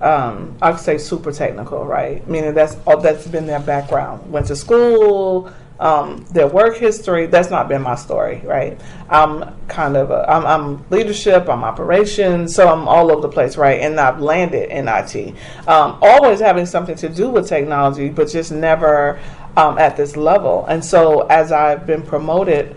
[0.02, 2.28] Um, I'd say super technical, right?
[2.28, 4.32] Meaning that's all that's been their background.
[4.32, 7.26] Went to school, um, their work history.
[7.26, 8.80] That's not been my story, right?
[9.10, 13.58] I'm kind of a, I'm, I'm leadership, I'm operations, so I'm all over the place,
[13.58, 13.82] right?
[13.82, 15.36] And I've landed in IT,
[15.68, 19.20] um, always having something to do with technology, but just never
[19.58, 20.66] um, at this level.
[20.68, 22.76] And so as I've been promoted,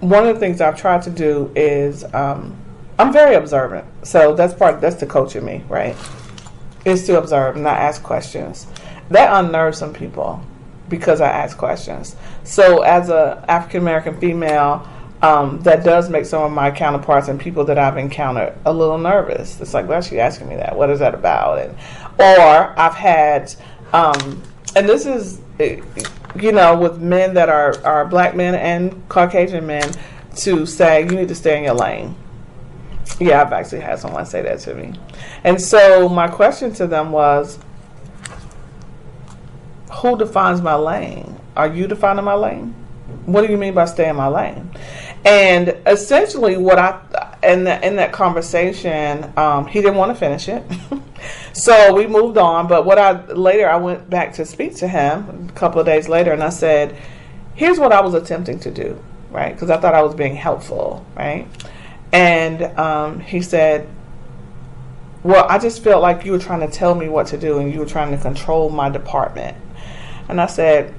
[0.00, 2.56] one of the things I've tried to do is um,
[2.98, 3.86] I'm very observant.
[4.02, 5.96] So that's part that's the coach in me, right?
[6.84, 8.66] Is to observe, not ask questions.
[9.10, 10.44] That unnerves some people
[10.92, 12.14] because I ask questions.
[12.44, 14.86] So, as a African American female,
[15.22, 18.98] um, that does make some of my counterparts and people that I've encountered a little
[18.98, 19.58] nervous.
[19.60, 20.76] It's like, why is she asking me that?
[20.76, 21.58] What is that about?
[21.60, 21.74] And
[22.18, 23.54] or I've had,
[23.94, 24.42] um,
[24.76, 29.90] and this is, you know, with men that are are black men and Caucasian men
[30.36, 32.14] to say you need to stay in your lane.
[33.18, 34.92] Yeah, I've actually had someone say that to me,
[35.42, 37.58] and so my question to them was
[39.94, 41.38] who defines my lane?
[41.56, 42.74] Are you defining my lane?
[43.26, 44.70] What do you mean by stay in my lane?
[45.24, 47.00] And essentially, what I
[47.42, 50.64] in that in that conversation, um, he didn't want to finish it,
[51.52, 52.66] so we moved on.
[52.66, 56.08] But what I later I went back to speak to him a couple of days
[56.08, 56.96] later, and I said,
[57.54, 59.00] "Here's what I was attempting to do,
[59.30, 59.54] right?
[59.54, 61.46] Because I thought I was being helpful, right?"
[62.12, 63.88] And um, he said,
[65.22, 67.72] "Well, I just felt like you were trying to tell me what to do, and
[67.72, 69.56] you were trying to control my department."
[70.28, 70.94] And I said,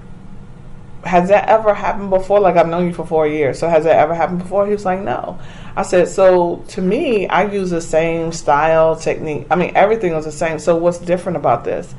[1.04, 2.40] Has that ever happened before?
[2.40, 3.60] Like, I've known you for four years.
[3.60, 4.66] So, has that ever happened before?
[4.66, 5.40] He was like, No.
[5.76, 9.48] I said, So to me, I use the same style, technique.
[9.50, 10.60] I mean, everything was the same.
[10.60, 11.94] So, what's different about this?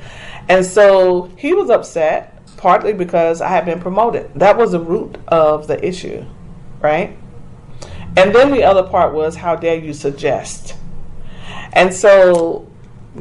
[0.49, 4.31] And so he was upset, partly because I had been promoted.
[4.35, 6.25] That was the root of the issue,
[6.81, 7.17] right?
[8.17, 10.77] And then the other part was, How dare you suggest?
[11.73, 12.71] And so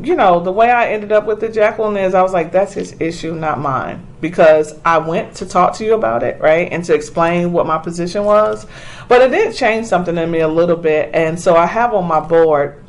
[0.01, 2.73] you know, the way I ended up with the Jacqueline is I was like, that's
[2.73, 4.05] his issue, not mine.
[4.21, 6.71] Because I went to talk to you about it, right?
[6.71, 8.65] And to explain what my position was.
[9.07, 11.11] But it did change something in me a little bit.
[11.13, 12.83] And so I have on my board,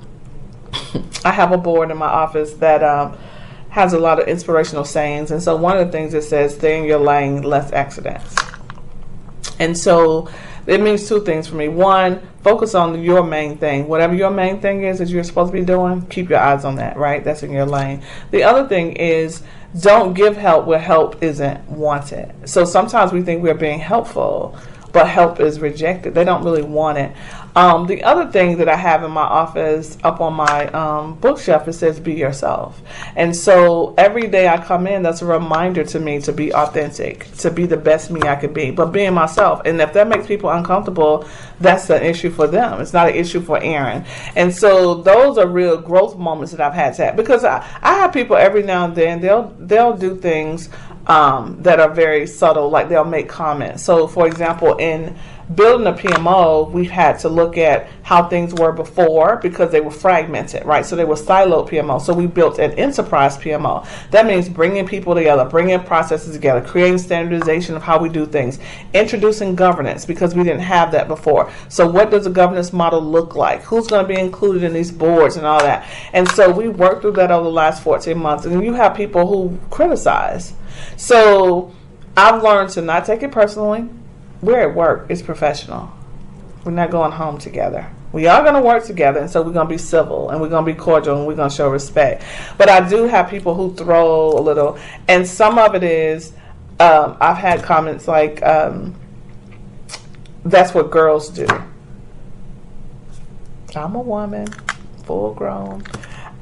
[1.24, 3.18] I have a board in my office that um,
[3.68, 5.30] has a lot of inspirational sayings.
[5.30, 8.34] And so one of the things it says, stay in your lane, less accidents.
[9.58, 10.30] And so
[10.66, 11.68] it means two things for me.
[11.68, 13.86] One, focus on your main thing.
[13.88, 16.76] Whatever your main thing is that you're supposed to be doing, keep your eyes on
[16.76, 17.22] that, right?
[17.22, 18.02] That's in your lane.
[18.30, 19.42] The other thing is
[19.80, 22.32] don't give help where help isn't wanted.
[22.48, 24.56] So sometimes we think we're being helpful,
[24.92, 26.14] but help is rejected.
[26.14, 27.12] They don't really want it.
[27.56, 31.68] Um, the other thing that I have in my office up on my um, bookshelf,
[31.68, 32.82] it says be yourself.
[33.14, 37.30] And so every day I come in, that's a reminder to me to be authentic,
[37.38, 39.62] to be the best me I could be, but being myself.
[39.64, 41.28] And if that makes people uncomfortable,
[41.60, 42.80] that's an issue for them.
[42.80, 44.04] It's not an issue for Errin.
[44.34, 47.94] And so those are real growth moments that I've had to have because I, I
[47.94, 50.70] have people every now and then, they'll, they'll do things
[51.06, 53.82] um, that are very subtle, like they'll make comments.
[53.82, 55.16] So, for example, in
[55.54, 59.90] building a PMO, we've had to look at how things were before because they were
[59.90, 60.84] fragmented, right?
[60.86, 62.00] So they were siloed PMO.
[62.00, 63.86] So we built an enterprise PMO.
[64.10, 68.58] That means bringing people together, bringing processes together, creating standardization of how we do things,
[68.92, 71.52] introducing governance because we didn't have that before.
[71.68, 73.62] So what does a governance model look like?
[73.62, 75.86] Who's going to be included in these boards and all that?
[76.12, 78.46] And so we worked through that over the last 14 months.
[78.46, 80.54] And you have people who criticize.
[80.96, 81.72] So
[82.16, 83.88] I've learned to not take it personally
[84.42, 85.06] we're at work.
[85.08, 85.92] It's professional.
[86.64, 87.90] We're not going home together.
[88.12, 90.48] We are going to work together, and so we're going to be civil and we're
[90.48, 92.22] going to be cordial and we're going to show respect.
[92.56, 94.78] But I do have people who throw a little,
[95.08, 96.32] and some of it is
[96.80, 98.94] um, I've had comments like, um,
[100.44, 101.46] "That's what girls do."
[103.76, 104.46] I'm a woman,
[105.04, 105.82] full grown,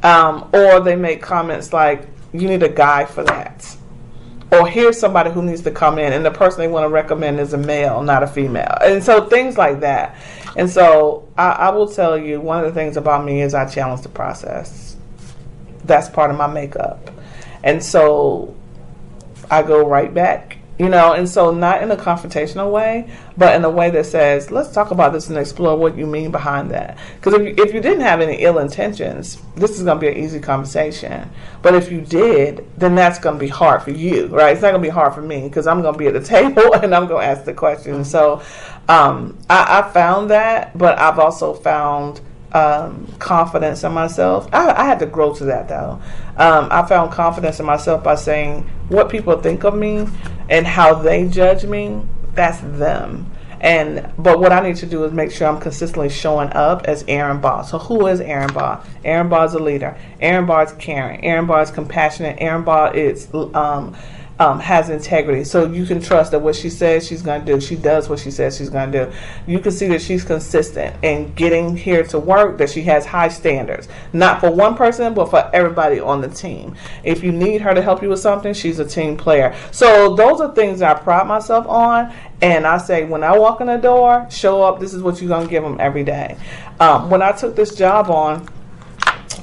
[0.03, 3.76] um, or they make comments like, "You need a guy for that."
[4.53, 7.40] Or here's somebody who needs to come in and the person they want to recommend
[7.40, 8.76] is a male not a female.
[8.82, 10.16] And so things like that.
[10.57, 13.66] And so I, I, will tell you one of the things about me is i
[13.66, 14.96] challenge the process.
[15.84, 17.11] That's part of my makeup.
[17.64, 18.55] And so
[19.50, 23.64] i go right back you know and so not in a confrontational way but in
[23.64, 26.99] a way that says let's talk about this and explore what you mean behind that.
[27.14, 30.09] Because if, you, if you didn't have any ill intentions this is going to be
[30.09, 31.30] an easy conversation.
[31.62, 34.53] But if you did then that's going to be hard for you right?
[34.55, 36.20] It's not going to be hard for me because i'm going to be at the
[36.37, 38.05] table and i'm going to ask the question.
[38.05, 38.43] So
[38.89, 42.20] um, I, I found that but i've also found
[42.55, 44.48] um, confidence in myself.
[44.53, 46.00] I, I, had to grow to that though.
[46.36, 50.07] Um, I found confidence in myself by saying what people think of me
[50.50, 52.03] and how they judge me.
[52.34, 53.30] That's them.
[53.62, 57.05] And but what I need to do is make sure I'm consistently showing up as
[57.05, 57.62] Errin Baugh.
[57.62, 58.84] So who is Errin Baugh?
[59.05, 59.96] Errin Baugh is a leader.
[60.20, 61.24] Errin Baugh is caring.
[61.24, 62.38] Errin Baugh is compassionate.
[62.40, 63.96] Errin Baugh is um,
[64.39, 65.45] um, has integrity.
[65.45, 68.18] So you can trust that what she says she's going to do, she does what
[68.18, 69.12] she says she's going to do.
[69.47, 73.28] You can see that she's consistent in getting here to work, that she has high
[73.28, 76.74] standards, not for one person, but for everybody on the team.
[77.05, 79.55] If you need her to help you with something, she's a team player.
[79.70, 82.12] So those are things I pride myself on.
[82.41, 84.80] And I say, when I walk in the door, show up.
[84.80, 86.37] This is what you're going to give them every day.
[86.80, 88.49] Um, when I took this job on,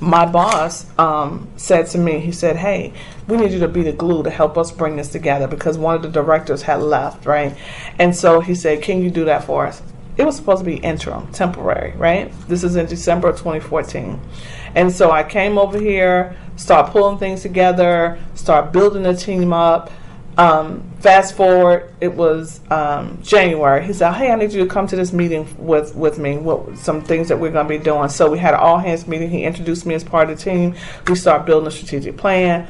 [0.02, 2.94] my boss um, said to me, he said, Hey,
[3.30, 5.96] we need you to be the glue to help us bring this together because one
[5.96, 7.56] of the directors had left, right?
[8.00, 9.82] And so he said, Can you do that for us?
[10.18, 12.34] It was supposed to be interim, temporary, right?
[12.50, 14.20] This is in December of 2014.
[14.76, 19.92] And so I came over here, start pulling things together, start building the team up.
[20.38, 23.86] Um, fast forward, it was um, January.
[23.86, 26.38] He said, "Hey, I need you to come to this meeting with with me.
[26.38, 29.06] What some things that we're going to be doing." So we had an all hands
[29.06, 29.30] meeting.
[29.30, 30.76] He introduced me as part of the team.
[31.08, 32.70] We start building a strategic plan.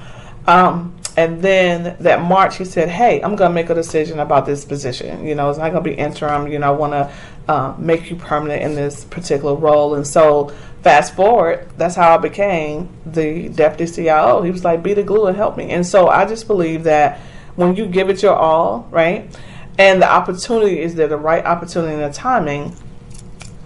[0.50, 4.48] Um, and then that March, he said, "Hey, I'm going to make a decision about
[4.48, 5.28] this position.
[5.28, 6.48] You know, it's not going to be interim.
[6.48, 7.12] You know, I want to
[7.48, 12.18] uh, make you permanent in this particular role." And so, fast forward, that's how I
[12.18, 14.42] became the deputy CIO.
[14.42, 17.20] He was like, "Be the glue and help me." And so, I just believe that
[17.56, 19.30] when you give it your all, right,
[19.78, 22.76] and the opportunity is there, the right opportunity and the timing,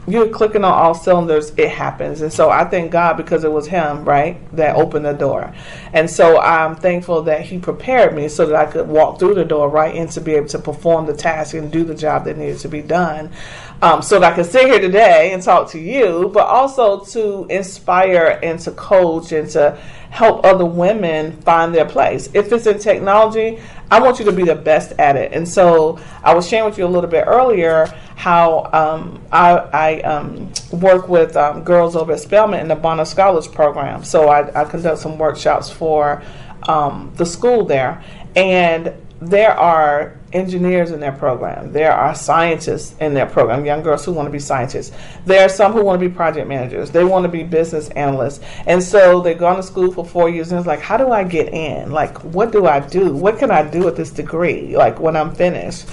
[0.08, 2.22] you're clicking on all cylinders, it happens.
[2.22, 5.54] And so I thank God because it was Him, right, that opened the door.
[5.93, 9.45] And so I'm thankful that He prepared me so that I could walk through the
[9.45, 12.38] door, right, and to be able to perform the task and do the job that
[12.38, 13.32] needed to be done.
[13.82, 17.45] Um, so that I could sit here today and talk to you, but also to
[17.49, 19.78] inspire and to coach and to
[20.10, 22.30] help other women find their place.
[22.34, 23.60] If it's in technology,
[23.94, 25.34] I want you to be the best at it.
[25.34, 27.86] And so I was sharing with you a little bit earlier
[28.16, 33.06] how um, I, I um, work with um, girls over at Spelman in the Bonner
[33.06, 34.04] Scholars Program.
[34.04, 36.24] So I, I conduct some workshops for
[36.68, 38.04] um, the school there.
[38.36, 38.96] And
[39.28, 41.71] there are engineers in their program.
[41.71, 44.95] There are scientists in their program, young girls who want to be scientists.
[45.26, 46.89] There are some who want to be project managers.
[46.89, 48.43] They want to be business analysts.
[48.65, 51.24] And so they've gone to school for four years and it's like, how do I
[51.24, 51.91] get in?
[51.91, 53.13] Like, what do I do?
[53.13, 54.76] What can I do with this degree?
[54.76, 55.86] Like, when I'm finished.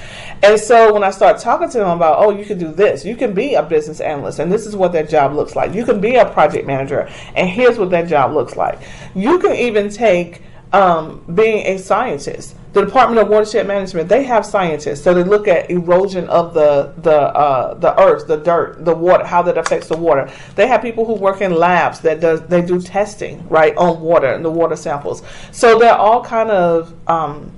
[0.42, 3.14] And so when I start talking to them about, oh, you can do this, you
[3.14, 5.74] can be a business analyst, and this is what that job looks like.
[5.74, 8.78] You can be a project manager, and here's what that job looks like.
[9.14, 12.56] You can even take um, being a scientist.
[12.72, 16.92] The Department of Watershed Management they have scientists, so they look at erosion of the
[16.98, 20.30] the uh, the earth, the dirt, the water, how that affects the water.
[20.54, 24.28] They have people who work in labs that does they do testing right on water
[24.28, 25.22] and the water samples.
[25.50, 27.50] So they're all kind of um,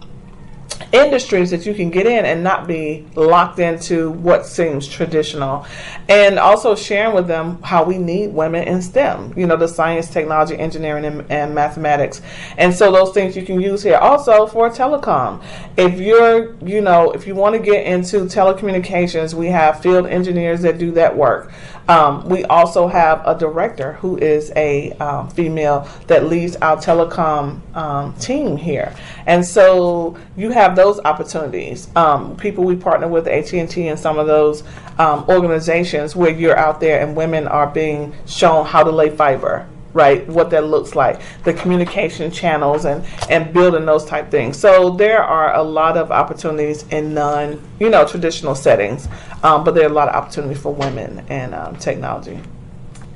[0.93, 5.67] industries that you can get in and not be locked into what seems traditional.
[6.09, 10.11] And also sharing with them how we need women in STEM, you know, the science,
[10.11, 12.21] technology, engineering, and, and mathematics.
[12.59, 13.97] And so those things you can use here.
[13.97, 15.43] Also for telecom.
[15.77, 20.63] If you're, you know, if you want to get into telecommunications, we have field engineers
[20.63, 21.53] that do that work.
[21.89, 27.61] Um, we also have a director who is a um, female that leads our telecom
[27.77, 28.95] um, team here,
[29.27, 31.89] and so you have those opportunities.
[31.97, 34.63] Um, people we partner with AT and T and some of those
[34.99, 39.67] um, organizations where you're out there and women are being shown how to lay fiber
[39.95, 40.27] right?
[40.29, 44.57] What that looks like, the communication channels, and and building those type things.
[44.59, 49.09] So there are a lot of opportunities in non, you know, traditional settings,
[49.43, 52.41] um, but there are a lot of opportunity for women and um, technology.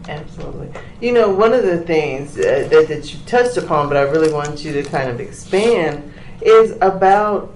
[0.08, 0.70] Absolutely.
[1.00, 4.32] You know, one of the things uh, that, that you touched upon, but I really
[4.32, 6.12] want you to kind of expand,
[6.42, 7.52] is about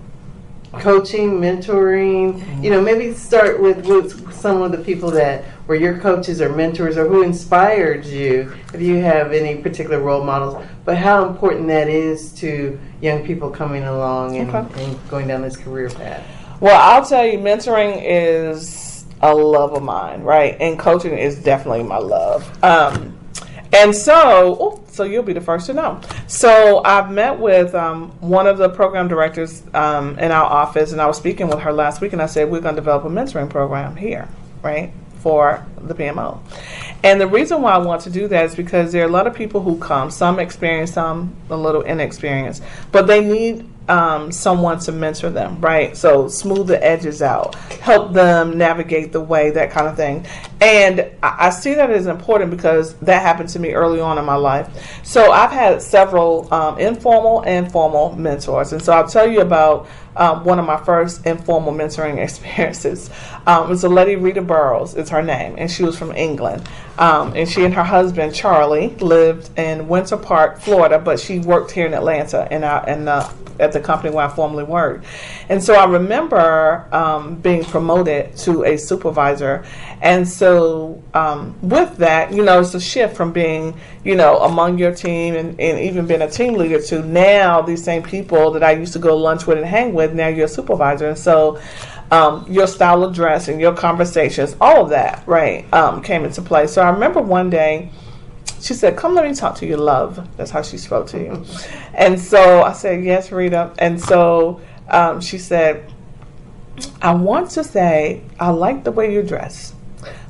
[0.72, 2.62] coaching, mentoring.
[2.62, 6.48] You know, maybe start with, with some of the people that were your coaches or
[6.48, 11.68] mentors or who inspired you, if you have any particular role models, but how important
[11.68, 14.84] that is to young people coming along and, okay.
[14.84, 16.26] and going down this career path.
[16.58, 20.56] Well, I'll tell you, mentoring is a love of mine, right?
[20.60, 22.64] And coaching is definitely my love.
[22.64, 23.16] Um,
[23.72, 26.00] and so, oh, so you'll be the first to know.
[26.26, 31.00] So I've met with um, one of the program directors um, in our office, and
[31.00, 33.08] I was speaking with her last week, and I said we're going to develop a
[33.08, 34.28] mentoring program here,
[34.64, 36.40] right, for the PMO.
[37.02, 39.26] And the reason why I want to do that is because there are a lot
[39.26, 42.62] of people who come, some experienced, some a little inexperienced,
[42.92, 45.96] but they need um, someone to mentor them, right?
[45.96, 50.26] So smooth the edges out, help them navigate the way, that kind of thing.
[50.60, 54.24] And I, I see that as important because that happened to me early on in
[54.24, 55.00] my life.
[55.02, 58.72] So I've had several um, informal and formal mentors.
[58.72, 63.10] And so I'll tell you about um, one of my first informal mentoring experiences.
[63.46, 66.68] Um, it was a lady, Rita Burrows is her name, and she was from England.
[67.00, 71.70] Um, and she and her husband, Charlie, lived in Winter Park, Florida, but she worked
[71.70, 75.04] here in Atlanta in uh, at the company where I formerly worked.
[75.48, 79.64] And so I remember um, being promoted to a supervisor.
[80.00, 84.78] And so um, with that, you know, it's a shift from being, you know, among
[84.78, 88.62] your team and, and even being a team leader to now these same people that
[88.62, 91.08] I used to go lunch with and hang with, now you're a supervisor.
[91.08, 91.60] And so
[92.10, 96.42] um, your style of dress and your conversations, all of that, right, um, came into
[96.42, 96.66] play.
[96.66, 97.90] So I remember one day,
[98.60, 100.28] she said, Come, let me talk to you, love.
[100.36, 101.44] That's how she spoke to you.
[101.94, 103.72] and so I said, Yes, Rita.
[103.78, 105.92] And so um, she said,
[107.00, 109.74] I want to say, I like the way you dress,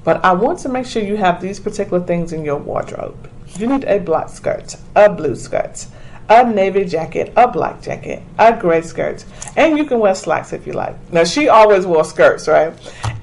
[0.05, 3.31] but I want to make sure you have these particular things in your wardrobe.
[3.57, 5.87] You need a black skirt, a blue skirt,
[6.31, 9.25] a navy jacket, a black jacket, a gray skirt,
[9.57, 10.95] and you can wear slacks if you like.
[11.13, 12.73] Now, she always wore skirts, right?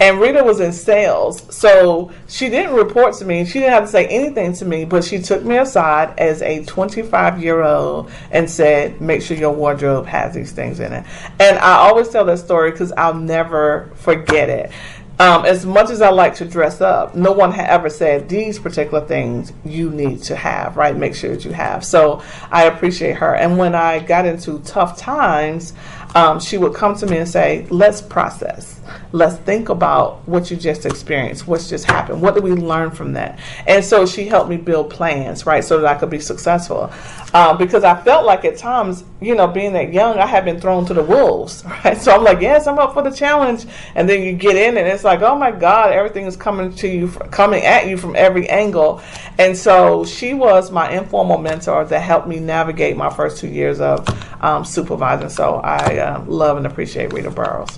[0.01, 3.45] And Rita was in sales, so she didn't report to me.
[3.45, 6.65] She didn't have to say anything to me, but she took me aside as a
[6.65, 11.05] 25 year old and said, Make sure your wardrobe has these things in it.
[11.39, 14.71] And I always tell that story because I'll never forget it.
[15.19, 18.59] Um, as much as I like to dress up, no one had ever said these
[18.59, 20.95] particular things you need to have, right?
[20.95, 21.83] Make sure that you have.
[21.83, 23.33] So I appreciate her.
[23.35, 25.73] And when I got into tough times,
[26.15, 28.77] um, she would come to me and say, let's process
[29.11, 33.13] let's think about what you just experienced, what's just happened, what did we learn from
[33.13, 33.39] that?
[33.65, 36.91] And so she helped me build plans, right, so that I could be successful.
[37.33, 40.59] Um, because I felt like at times, you know, being that young, I had been
[40.59, 41.97] thrown to the wolves, right?
[41.97, 44.87] So I'm like, yes, I'm up for the challenge, and then you get in, and
[44.87, 48.47] it's like, oh my God, everything is coming to you, coming at you from every
[48.49, 49.01] angle.
[49.37, 53.79] And so she was my informal mentor that helped me navigate my first two years
[53.79, 54.07] of
[54.41, 55.29] um, supervising.
[55.29, 57.77] So I uh, love and appreciate Rita Burrows.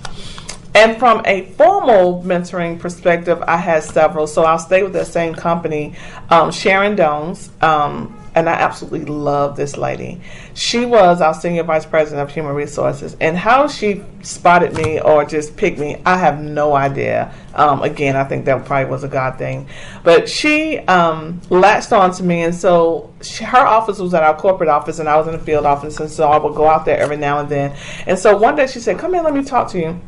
[0.74, 4.26] And from a formal mentoring perspective, I had several.
[4.26, 5.96] So I'll stay with that same company,
[6.28, 7.50] um, Sharon Dones.
[7.60, 10.20] Um, and I absolutely love this lady.
[10.54, 15.24] She was our senior vice president of human resources, and how she spotted me or
[15.24, 17.34] just picked me, I have no idea.
[17.54, 19.68] Um, again, I think that probably was a God thing,
[20.04, 24.36] but she um, latched on to me, and so she, her office was at our
[24.36, 26.84] corporate office, and I was in the field office, and so I would go out
[26.84, 27.76] there every now and then.
[28.06, 30.00] And so one day she said, "Come in, let me talk to you."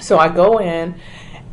[0.00, 0.94] So I go in,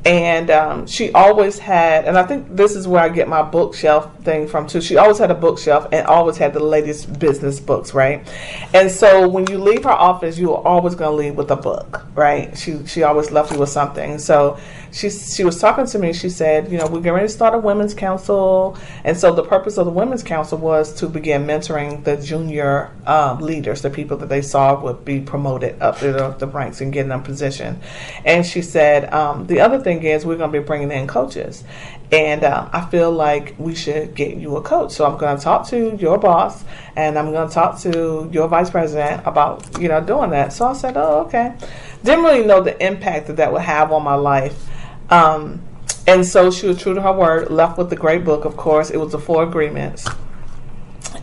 [0.03, 4.09] and um, she always had, and I think this is where I get my bookshelf
[4.23, 4.81] thing from too.
[4.81, 8.27] She always had a bookshelf and always had the latest business books, right?
[8.73, 11.55] And so when you leave her office, you are always going to leave with a
[11.55, 12.57] book, right?
[12.57, 14.17] She she always left you with something.
[14.17, 14.57] So
[14.91, 16.11] she she was talking to me.
[16.13, 19.43] She said, you know, we're getting ready to start a women's council, and so the
[19.43, 24.17] purpose of the women's council was to begin mentoring the junior um, leaders, the people
[24.17, 27.79] that they saw would be promoted up the, the ranks and getting them positioned.
[28.25, 31.63] And she said, um, the other thing is we're going to be bringing in coaches,
[32.11, 34.91] and uh, I feel like we should get you a coach.
[34.91, 36.65] So I'm going to talk to your boss,
[36.97, 40.51] and I'm going to talk to your vice president about you know doing that.
[40.51, 41.55] So I said, oh okay.
[42.03, 44.67] Didn't really know the impact that that would have on my life
[45.11, 45.61] um,
[46.07, 48.89] and so she was true to her word, left with the great book, of course.
[48.89, 50.07] It was the Four Agreements.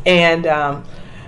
[0.06, 0.84] And um,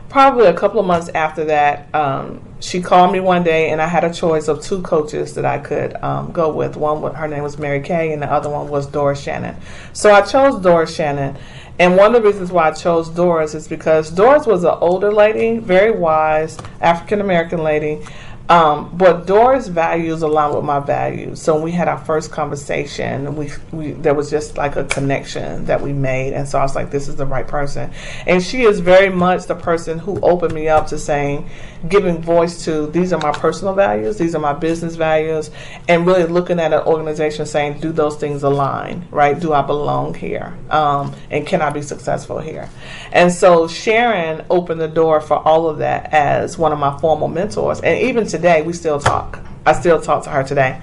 [0.08, 3.86] probably a couple of months after that, um, she called me one day, and I
[3.86, 6.76] had a choice of two coaches that I could um, go with.
[6.76, 9.56] One, her name was Mary Kay, and the other one was Doris Shannon.
[9.92, 11.36] So I chose Doris Shannon.
[11.78, 15.10] And one of the reasons why I chose Doris is because Doris was an older
[15.10, 18.04] lady, very wise, African American lady.
[18.50, 21.40] Um, but Doris' values align with my values.
[21.40, 25.66] So when we had our first conversation, we, we there was just like a connection
[25.66, 27.92] that we made, and so I was like, "This is the right person."
[28.26, 31.48] And she is very much the person who opened me up to saying,
[31.88, 35.50] giving voice to these are my personal values, these are my business values,
[35.86, 39.06] and really looking at an organization saying, "Do those things align?
[39.12, 39.38] Right?
[39.38, 40.58] Do I belong here?
[40.70, 42.68] Um, and can I be successful here?"
[43.12, 47.28] And so Sharon opened the door for all of that as one of my formal
[47.28, 49.38] mentors, and even today today, we still talk.
[49.66, 50.80] I still talk to her today.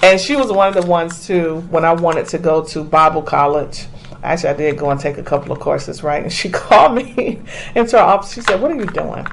[0.00, 3.22] And she was one of the ones, too, when I wanted to go to Bible
[3.22, 3.86] college.
[4.22, 6.22] Actually, I did go and take a couple of courses, right?
[6.22, 7.42] And she called me
[7.74, 8.32] into her office.
[8.32, 9.26] She said, What are you doing?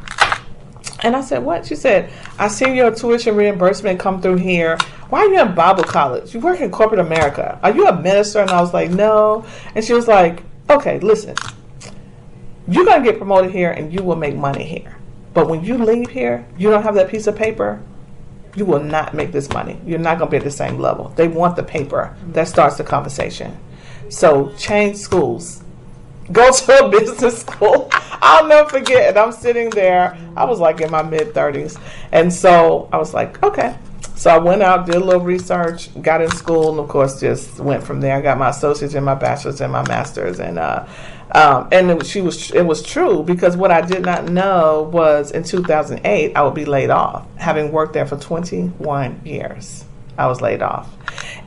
[1.03, 1.67] And I said, What?
[1.67, 2.09] She said,
[2.39, 4.80] I see your tuition reimbursement come through here.
[5.09, 6.34] Why are you in Bible college?
[6.34, 7.59] You work in corporate America.
[7.61, 8.39] Are you a minister?
[8.39, 9.45] And I was like, No.
[9.75, 11.36] And she was like, Okay, listen.
[12.67, 14.97] You're to get promoted here and you will make money here.
[15.34, 17.82] But when you leave here, you don't have that piece of paper,
[18.55, 19.80] you will not make this money.
[19.86, 21.09] You're not going to be at the same level.
[21.15, 23.55] They want the paper that starts the conversation.
[24.09, 25.63] So change schools.
[26.32, 27.88] Go to a business school.
[27.91, 29.09] I'll never forget.
[29.09, 30.17] And I'm sitting there.
[30.36, 31.80] I was like in my mid 30s.
[32.11, 33.78] And so I was like, okay.
[34.15, 37.59] So I went out, did a little research, got in school, and of course, just
[37.59, 38.17] went from there.
[38.17, 40.39] I got my associates and my bachelor's and my master's.
[40.39, 40.88] And uh,
[41.32, 45.32] um, and it, she was it was true because what I did not know was
[45.32, 49.86] in 2008 I would be laid off, having worked there for 21 years.
[50.17, 50.91] I was laid off.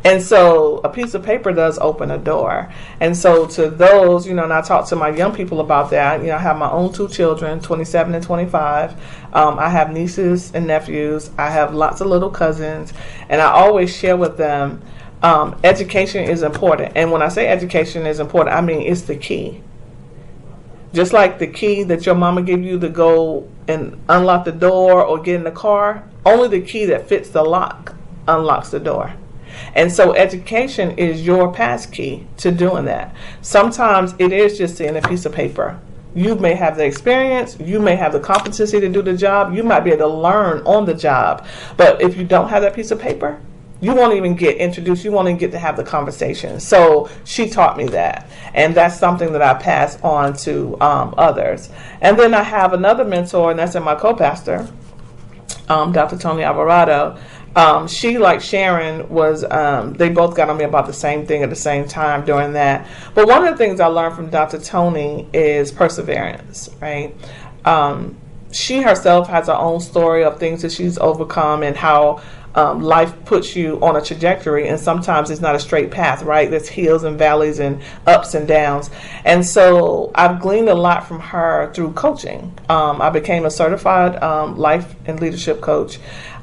[0.05, 2.73] And so a piece of paper does open a door.
[3.01, 6.21] And so to those, you know, and I talk to my young people about that.
[6.21, 8.93] You know, I have my own two children, 27 and 25.
[9.35, 11.31] Um, I have nieces and nephews.
[11.37, 12.93] I have lots of little cousins.
[13.29, 14.83] And I always share with them
[15.23, 16.93] um, education is important.
[16.95, 19.63] And when I say education is important, I mean it's the key.
[20.93, 25.05] Just like the key that your mama gave you to go and unlock the door
[25.05, 27.95] or get in the car, only the key that fits the lock
[28.27, 29.15] unlocks the door.
[29.75, 33.15] And so education is your pass key to doing that.
[33.41, 35.79] Sometimes it is just seeing a piece of paper.
[36.15, 39.63] You may have the experience, you may have the competency to do the job, you
[39.63, 41.47] might be able to learn on the job.
[41.77, 43.41] But if you don't have that piece of paper,
[43.81, 45.05] you won't even get introduced.
[45.05, 46.61] You won't even get to have the conversation.
[46.61, 51.71] So she taught me that, and that's something that I pass on to um, others.
[52.01, 54.69] And then I have another mentor, and that's in my co-pastor,
[55.69, 56.19] um, Dr.
[56.19, 57.19] Tony Alvarado.
[57.57, 61.43] Um, she, like Sharon, was um, they both got on me about the same thing
[61.43, 62.87] at the same time during that.
[63.15, 64.61] But one of the things I learned from Dr.
[64.61, 67.15] Tony is perseverance, right?
[67.65, 68.17] Um,
[68.53, 72.21] she herself has her own story of things that she's overcome and how
[72.55, 76.51] um, life puts you on a trajectory, and sometimes it's not a straight path, right?
[76.51, 78.91] There's hills and valleys and ups and downs.
[79.25, 82.59] And so I've gleaned a lot from her through coaching.
[82.69, 85.99] Um, I became a certified um, life and leadership coach.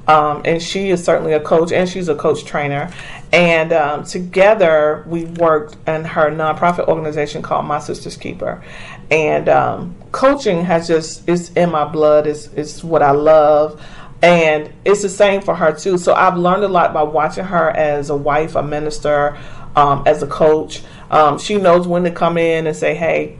[0.07, 2.89] Um, and she is certainly a coach, and she's a coach trainer.
[3.33, 8.63] And um, together, we worked in her nonprofit organization called My Sister's Keeper.
[9.11, 12.25] And um, coaching has just is in my blood.
[12.25, 13.81] It's, it's what I love
[14.21, 15.97] and it's the same for her too.
[15.97, 19.37] So I've learned a lot by watching her as a wife, a minister,
[19.75, 20.81] um, as a coach.
[21.11, 23.37] Um, she knows when to come in and say, "Hey,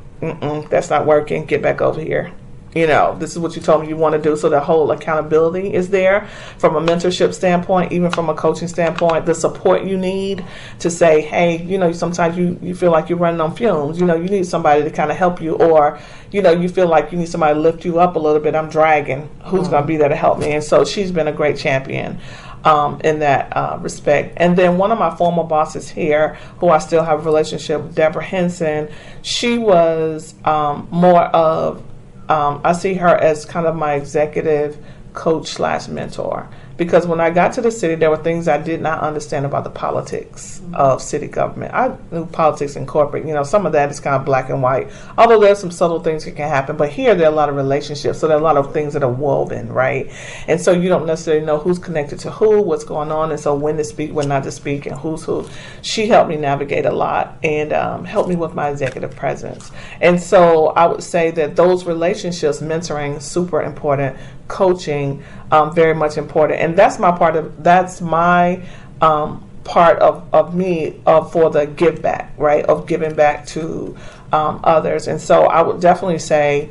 [0.70, 1.46] that's not working.
[1.46, 2.32] Get back over here."
[2.78, 4.38] You know, this is what you told me you want to do.
[4.38, 6.28] So the whole accountability is there
[6.60, 10.46] from a mentorship standpoint, even from a coaching standpoint, the support you need
[10.80, 14.00] to say, hey, you know, sometimes you, you feel like you're running on fumes.
[14.00, 16.00] You know, you need somebody to kind of help you, or,
[16.32, 18.54] you know, you feel like you need somebody to lift you up a little bit.
[18.54, 19.30] I'm dragging.
[19.46, 19.72] Who's mm-hmm.
[19.72, 20.54] going to be there to help me?
[20.54, 22.20] And so she's been a great champion.
[22.66, 24.34] Um, in that uh, respect.
[24.38, 27.96] And then one of my former bosses here, who I still have a relationship with,
[27.96, 28.90] Deborah Henson,
[29.22, 31.82] she was um, more of
[32.30, 34.78] um, I see her as kind of my executive
[35.14, 36.48] coach slash mentor
[36.78, 39.64] because when I got to the city, there were things I did not understand about
[39.64, 40.76] the politics mm-hmm.
[40.76, 41.74] of city government.
[41.74, 43.26] I knew politics in corporate.
[43.26, 44.92] You know, some of that is kind of black and white.
[45.18, 47.56] Although there's some subtle things that can happen, but here there are a lot of
[47.56, 48.20] relationships.
[48.20, 50.12] So there are a lot of things that are woven, right?
[50.48, 53.56] And so you don't necessarily know who's connected to who, what's going on, and so
[53.56, 55.48] when to speak, when not to speak, and who's who.
[55.82, 59.72] She helped me navigate a lot and um, helped me with my executive presence.
[60.00, 64.16] And so I would say that those relationships, mentoring, super important
[64.48, 68.62] coaching um, very much important and that's my part of that's my
[69.02, 73.98] um, part of, of me uh, for the give back right of giving back to
[74.32, 76.70] um, others and so i would definitely say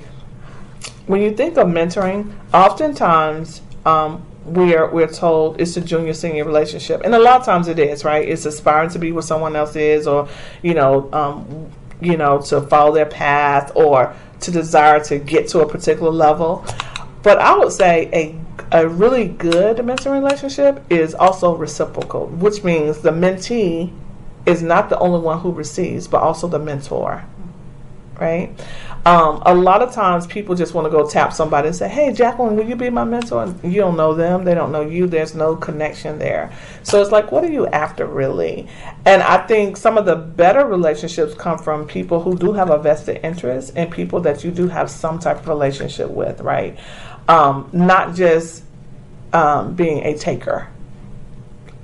[1.06, 7.02] when you think of mentoring oftentimes um, we're we're told it's a junior senior relationship,
[7.04, 8.26] and a lot of times it is right.
[8.26, 10.28] It's aspiring to be what someone else is, or
[10.62, 11.70] you know, um,
[12.00, 16.64] you know, to follow their path, or to desire to get to a particular level.
[17.26, 18.38] But I would say a
[18.70, 23.92] a really good mentor relationship is also reciprocal, which means the mentee
[24.46, 27.24] is not the only one who receives, but also the mentor.
[28.20, 28.50] Right?
[29.04, 32.12] Um, a lot of times people just want to go tap somebody and say, Hey,
[32.12, 33.42] Jacqueline, will you be my mentor?
[33.42, 36.52] And you don't know them, they don't know you, there's no connection there.
[36.82, 38.68] So it's like, what are you after really?
[39.04, 42.78] And I think some of the better relationships come from people who do have a
[42.78, 46.78] vested interest and people that you do have some type of relationship with, right?
[47.28, 48.62] Um, not just
[49.32, 50.68] um, being a taker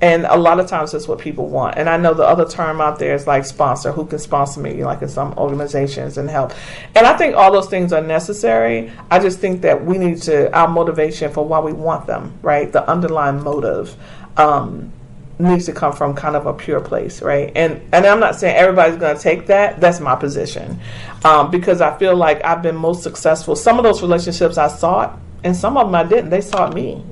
[0.03, 1.77] and a lot of times that's what people want.
[1.77, 4.83] And I know the other term out there is like sponsor, who can sponsor me,
[4.83, 6.51] like in some organizations and help.
[6.93, 8.91] And I think all those things are necessary.
[9.09, 12.69] I just think that we need to, our motivation for why we want them, right?
[12.69, 13.95] The underlying motive.
[14.35, 14.91] Um,
[15.39, 17.51] needs to come from kind of a pure place, right?
[17.55, 19.81] And and I'm not saying everybody's going to take that.
[19.81, 20.79] That's my position,
[21.25, 23.55] um, because I feel like I've been most successful.
[23.55, 26.29] Some of those relationships I sought, and some of them I didn't.
[26.29, 27.03] They sought me.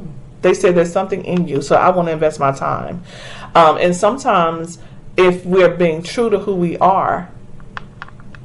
[0.42, 3.04] They said there's something in you, so I want to invest my time.
[3.54, 4.80] Um, and sometimes,
[5.18, 7.30] if we're being true to who we are,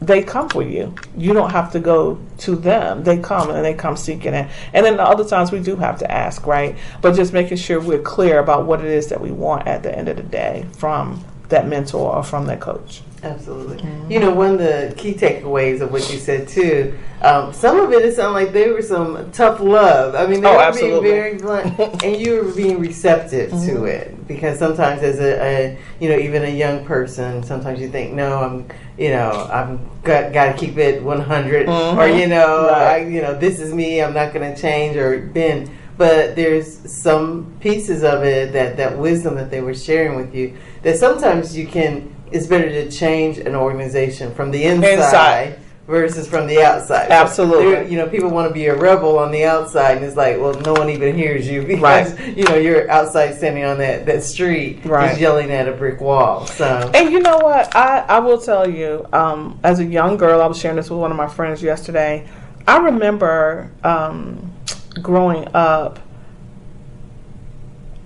[0.00, 0.94] they come for you.
[1.16, 3.02] You don't have to go to them.
[3.04, 4.50] They come and they come seeking it.
[4.74, 6.76] And then the other times we do have to ask, right?
[7.00, 9.96] But just making sure we're clear about what it is that we want at the
[9.96, 13.02] end of the day from that mentor or from that coach.
[13.22, 13.78] Absolutely.
[13.78, 14.10] Mm-hmm.
[14.12, 17.92] You know, one of the key takeaways of what you said too, um, some of
[17.92, 20.14] it it sounded like they were some tough love.
[20.14, 21.10] I mean, they oh, were absolutely.
[21.10, 23.66] being very blunt, and you were being receptive mm-hmm.
[23.66, 27.88] to it because sometimes as a, a, you know even a young person, sometimes you
[27.88, 31.98] think, no, I'm you know I'm got got to keep it 100, mm-hmm.
[31.98, 32.86] or you know right.
[32.86, 35.70] I, you know this is me, I'm not going to change or bend.
[35.98, 40.54] But there's some pieces of it that that wisdom that they were sharing with you
[40.82, 45.60] that sometimes you can it's better to change an organization from the inside, inside.
[45.86, 47.10] versus from the outside.
[47.10, 47.90] Absolutely.
[47.90, 50.54] you know, people want to be a rebel on the outside, and it's like, well,
[50.60, 52.36] no one even hears you because right.
[52.36, 55.10] you know you're outside standing on that that street, right.
[55.10, 56.46] just yelling at a brick wall.
[56.46, 57.74] So, and you know what?
[57.76, 61.00] I I will tell you, um, as a young girl, I was sharing this with
[61.00, 62.28] one of my friends yesterday.
[62.66, 64.52] I remember um,
[65.00, 66.00] growing up.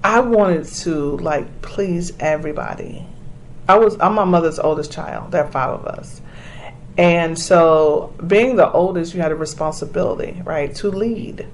[0.03, 3.07] I wanted to like please everybody
[3.71, 5.31] I was I'm my mother's oldest child.
[5.31, 6.21] There are five of us.
[6.99, 11.47] And so being the oldest you had a responsibility, right, to lead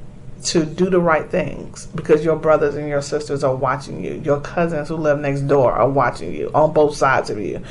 [0.46, 4.14] to do the right things because your brothers and your sisters are watching you.
[4.24, 7.62] Your cousins who live next door are watching you on both sides of you.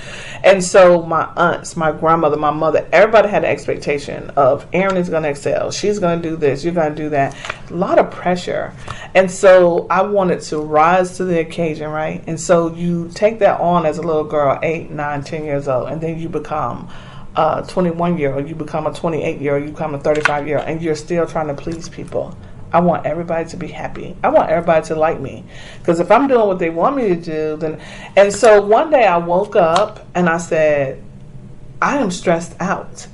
[0.44, 5.10] And so my aunts, my grandmother, my mother, everybody had an expectation of Errin is
[5.10, 5.72] going to excel.
[5.72, 6.64] She's going to do this.
[6.64, 7.36] You're going to do that.
[7.70, 8.74] A lot of pressure.
[9.14, 12.24] And so I wanted to rise to the occasion, right?
[12.28, 15.90] And so you take that on as a little girl, eight, nine, ten years old,
[15.90, 16.90] and then you become
[17.36, 20.58] a 21 year old, you become a 28 year old, you become a 35 year
[20.60, 22.36] old, and you're still trying to please people.
[22.72, 24.16] I want everybody to be happy.
[24.24, 25.44] I want everybody to like me.
[25.80, 27.80] Because if I'm doing what they want me to do, then.
[28.16, 31.02] And so one day I woke up and I said,
[31.82, 33.08] I am stressed out.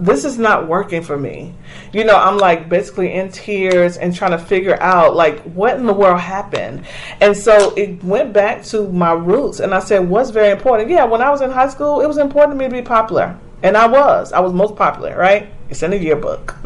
[0.00, 1.54] This is not working for me.
[1.92, 5.86] You know, I'm like basically in tears and trying to figure out like what in
[5.86, 6.84] the world happened.
[7.20, 10.90] And so it went back to my roots and I said, what's very important?
[10.90, 13.38] Yeah, when I was in high school, it was important to me to be popular.
[13.62, 14.32] And I was.
[14.32, 15.48] I was most popular, right?
[15.70, 16.56] It's in the yearbook.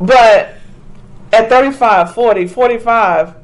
[0.00, 0.56] but
[1.32, 3.34] at 35, 40, 45,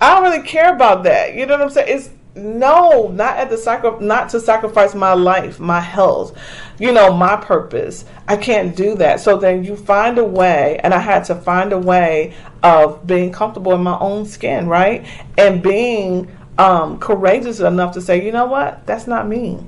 [0.00, 1.34] I don't really care about that.
[1.34, 1.96] You know what I'm saying?
[1.96, 6.36] It's no, not at the sacri- not to sacrifice my life, my health,
[6.78, 8.04] you know, my purpose.
[8.26, 9.20] I can't do that.
[9.20, 13.30] So then you find a way, and I had to find a way of being
[13.30, 15.06] comfortable in my own skin, right?
[15.38, 19.64] And being um, courageous enough to say, you know what, that's not me.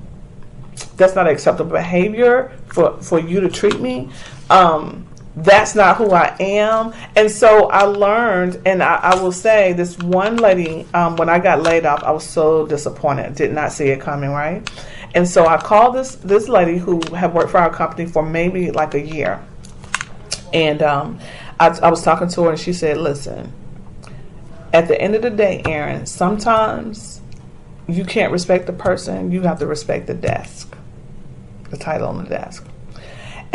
[0.96, 4.10] That's not acceptable behavior for for you to treat me.
[4.50, 5.05] Um,
[5.36, 6.94] that's not who I am.
[7.14, 11.38] And so I learned, and I, I will say, this one lady, um, when I
[11.38, 13.34] got laid off, I was so disappointed.
[13.34, 14.68] Did not see it coming, right?
[15.14, 18.70] And so I called this this lady who had worked for our company for maybe
[18.70, 19.42] like a year,
[20.52, 21.18] and um,
[21.60, 23.52] I, I was talking to her, and she said, "Listen,
[24.74, 27.22] at the end of the day, Errin, sometimes
[27.86, 30.76] you can't respect the person; you have to respect the desk,
[31.70, 32.66] the title on the desk."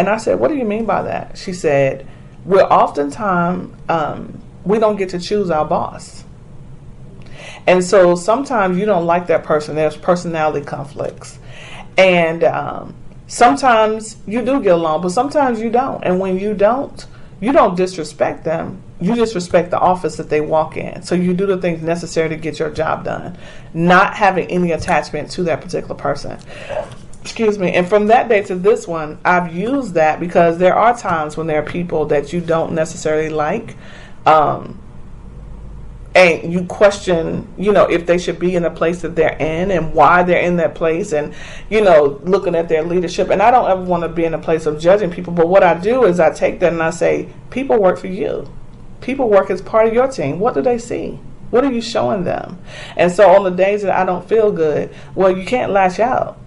[0.01, 1.37] And I said, What do you mean by that?
[1.37, 2.07] She said,
[2.43, 6.23] We're oftentimes, um, we don't get to choose our boss.
[7.67, 9.75] And so sometimes you don't like that person.
[9.75, 11.37] There's personality conflicts.
[11.99, 12.95] And um,
[13.27, 16.03] sometimes you do get along, but sometimes you don't.
[16.03, 17.05] And when you don't,
[17.39, 18.81] you don't disrespect them.
[18.99, 21.03] you disrespect the office that they walk in.
[21.03, 23.37] So you do the things necessary to get your job done,
[23.75, 26.39] not having any attachment to that particular person.
[27.21, 27.73] Excuse me.
[27.73, 31.47] And from that day to this one, I've used that because there are times when
[31.47, 33.75] there are people that you don't necessarily like.
[34.25, 34.81] Um,
[36.13, 39.71] and you question, you know, if they should be in the place that they're in
[39.71, 41.33] and why they're in that place and,
[41.69, 43.29] you know, looking at their leadership.
[43.29, 45.63] And I don't ever want to be in a place of judging people, but what
[45.63, 48.51] I do is I take that and I say, people work for you.
[48.99, 50.39] People work as part of your team.
[50.39, 51.19] What do they see?
[51.49, 52.59] What are you showing them?
[52.97, 56.40] And so on the days that I don't feel good, well, you can't lash out.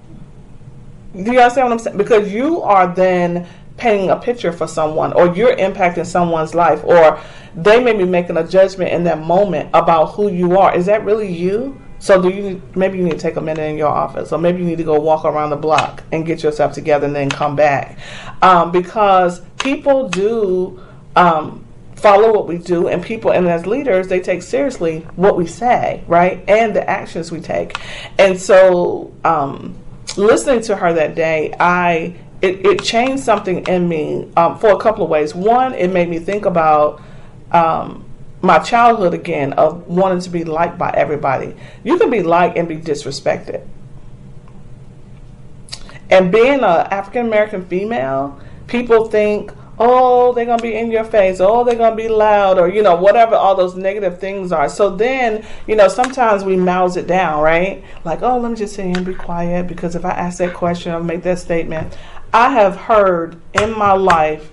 [1.15, 1.97] Do you understand what I'm saying?
[1.97, 3.47] Because you are then
[3.77, 7.21] painting a picture for someone or you're impacting someone's life or
[7.57, 10.75] they may be making a judgment in that moment about who you are.
[10.77, 11.81] Is that really you?
[11.99, 14.59] So do you maybe you need to take a minute in your office, or maybe
[14.59, 17.57] you need to go walk around the block and get yourself together and then come
[17.57, 17.99] back,
[18.43, 20.79] um, because people do
[21.17, 25.47] um, follow what we do, and people and as leaders they take seriously what we
[25.47, 27.79] say, right, and the actions we take,
[28.19, 29.75] and so um,
[30.17, 34.79] listening to her that day, I it, it changed something in me um, for a
[34.79, 35.35] couple of ways.
[35.35, 37.01] One, it made me think about
[37.53, 38.05] um,
[38.43, 41.57] my childhood again of wanting to be liked by everybody.
[41.83, 43.67] You can be liked and be disrespected.
[46.11, 51.05] And being an African American female, people think, oh, they're going to be in your
[51.05, 54.53] face, oh, they're going to be loud, or, you know, whatever all those negative things
[54.53, 54.69] are.
[54.69, 57.85] So then, you know, sometimes we mouse it down, right?
[58.05, 60.55] Like, oh, let me just sit here and be quiet because if I ask that
[60.55, 61.97] question or make that statement,
[62.33, 64.51] I have heard in my life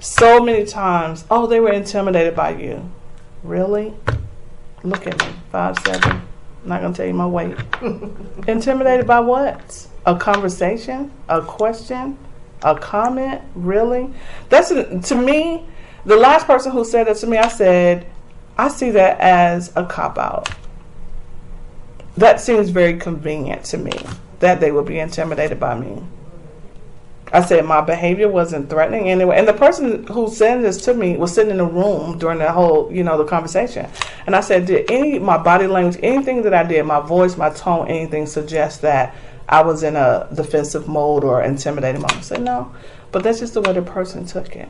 [0.00, 2.90] so many times, oh, they were intimidated by you.
[3.42, 3.94] Really?
[4.82, 6.10] Look at me, five seven.
[6.12, 7.56] I'm not gonna tell you my weight.
[8.46, 9.86] intimidated by what?
[10.06, 11.10] A conversation?
[11.28, 12.18] A question?
[12.64, 13.42] A comment?
[13.54, 14.12] Really?
[14.48, 14.70] That's
[15.08, 15.66] to me.
[16.06, 18.06] The last person who said that to me, I said,
[18.58, 20.50] I see that as a cop out.
[22.16, 23.92] That seems very convenient to me
[24.40, 26.02] that they would be intimidated by me.
[27.32, 29.38] I said my behavior wasn't threatening anyway.
[29.38, 32.52] And the person who said this to me was sitting in the room during the
[32.52, 33.88] whole, you know, the conversation.
[34.26, 37.50] And I said, did any my body language, anything that I did, my voice, my
[37.50, 39.16] tone, anything suggest that
[39.54, 42.12] I was in a defensive mode or intimidating mode?
[42.12, 42.74] I said, no.
[43.12, 44.68] But that's just the way the person took it.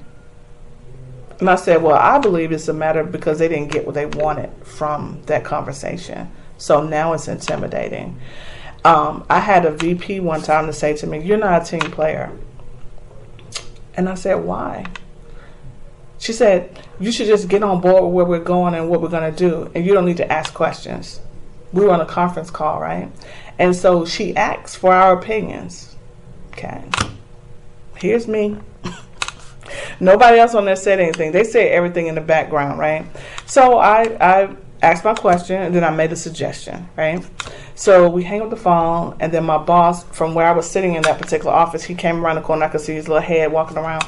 [1.40, 4.04] And I said, well, I believe it's a matter because they didn't get what they
[4.04, 6.30] wanted from that conversation.
[6.58, 8.20] So now it's intimidating.
[8.84, 11.90] Um, I had a VP one time to say to me, You're not a team
[11.90, 12.30] player.
[13.94, 14.84] And I said, Why?
[16.18, 19.08] She said, You should just get on board with where we're going and what we're
[19.08, 21.20] going to do, and you don't need to ask questions.
[21.72, 23.10] We were on a conference call, right?
[23.58, 25.96] And so she asks for our opinions.
[26.52, 26.82] Okay.
[27.96, 28.58] Here's me.
[30.00, 31.32] Nobody else on there said anything.
[31.32, 33.06] They said everything in the background, right?
[33.46, 37.24] So I, I asked my question and then I made a suggestion, right?
[37.76, 40.94] So we hang up the phone, and then my boss, from where I was sitting
[40.94, 42.66] in that particular office, he came around the corner.
[42.66, 44.04] I could see his little head walking around.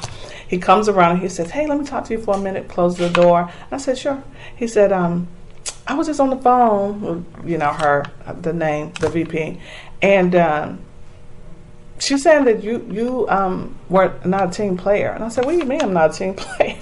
[0.47, 2.69] He comes around and he says, "Hey, let me talk to you for a minute."
[2.69, 3.41] Close the door.
[3.41, 4.23] And I said, "Sure."
[4.55, 5.27] He said, um,
[5.87, 8.05] "I was just on the phone, with, you know, her,
[8.41, 9.59] the name, the VP,
[10.01, 10.79] and." Um,
[11.99, 15.53] she said that you you um, were not a team player, and I said, "What
[15.53, 16.77] do you mean I'm not a team player?"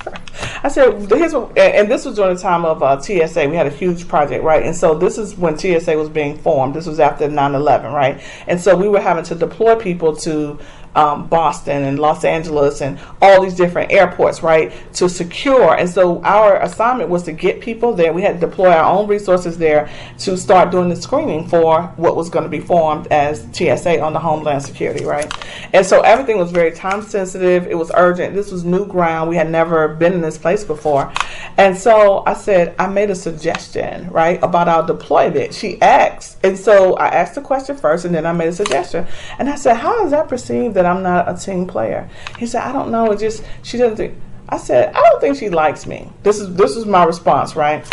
[0.63, 3.47] I said, "Here's what," and this was during the time of uh, TSA.
[3.47, 4.63] We had a huge project, right?
[4.63, 6.73] And so this is when TSA was being formed.
[6.73, 8.21] This was after 9/11, right?
[8.47, 10.59] And so we were having to deploy people to
[10.95, 15.75] um, Boston and Los Angeles and all these different airports, right, to secure.
[15.75, 18.13] And so our assignment was to get people there.
[18.13, 19.89] We had to deploy our own resources there
[20.19, 24.13] to start doing the screening for what was going to be formed as TSA on
[24.13, 25.31] the Homeland Security, right?
[25.73, 27.67] And so everything was very time sensitive.
[27.67, 28.33] It was urgent.
[28.33, 29.29] This was new ground.
[29.29, 31.11] We had never been in this place before.
[31.57, 35.53] And so I said, I made a suggestion, right, about our deployment.
[35.53, 36.37] She asked.
[36.43, 39.07] And so I asked the question first and then I made a suggestion.
[39.39, 42.09] And I said, How is that perceived that that I'm not a team player.
[42.37, 43.11] He said, I don't know.
[43.11, 44.15] It just she doesn't think.
[44.47, 46.09] I said, I don't think she likes me.
[46.23, 47.85] This is this is my response, right?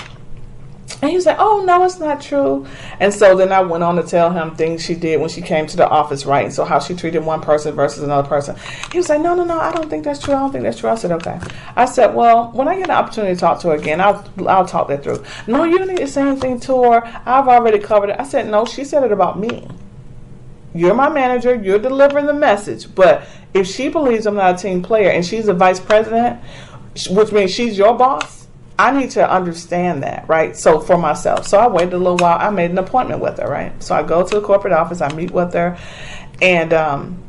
[1.01, 2.67] And he said, Oh no, it's not true.
[3.01, 5.67] And so then I went on to tell him things she did when she came
[5.69, 6.45] to the office, right?
[6.45, 8.57] And so how she treated one person versus another person.
[8.93, 10.35] He was like, No, no, no, I don't think that's true.
[10.35, 10.91] I don't think that's true.
[10.91, 11.41] I said, Okay.
[11.75, 14.67] I said, Well, when I get an opportunity to talk to her again, I'll I'll
[14.67, 15.25] talk that through.
[15.47, 17.23] No, you don't need to say anything to her.
[17.25, 18.21] I've already covered it.
[18.21, 19.67] I said, No, she said it about me.
[20.75, 21.55] You're my manager.
[21.55, 22.95] You're delivering the message.
[22.95, 26.41] But if she believes I'm not a team player and she's a vice president,
[27.11, 28.43] which means she's your boss,
[28.79, 30.57] I need to understand that, right?
[30.57, 31.47] So for myself.
[31.47, 32.39] So I waited a little while.
[32.41, 33.81] I made an appointment with her, right?
[33.83, 35.01] So I go to the corporate office.
[35.01, 35.79] I meet with her,
[36.41, 37.23] and um,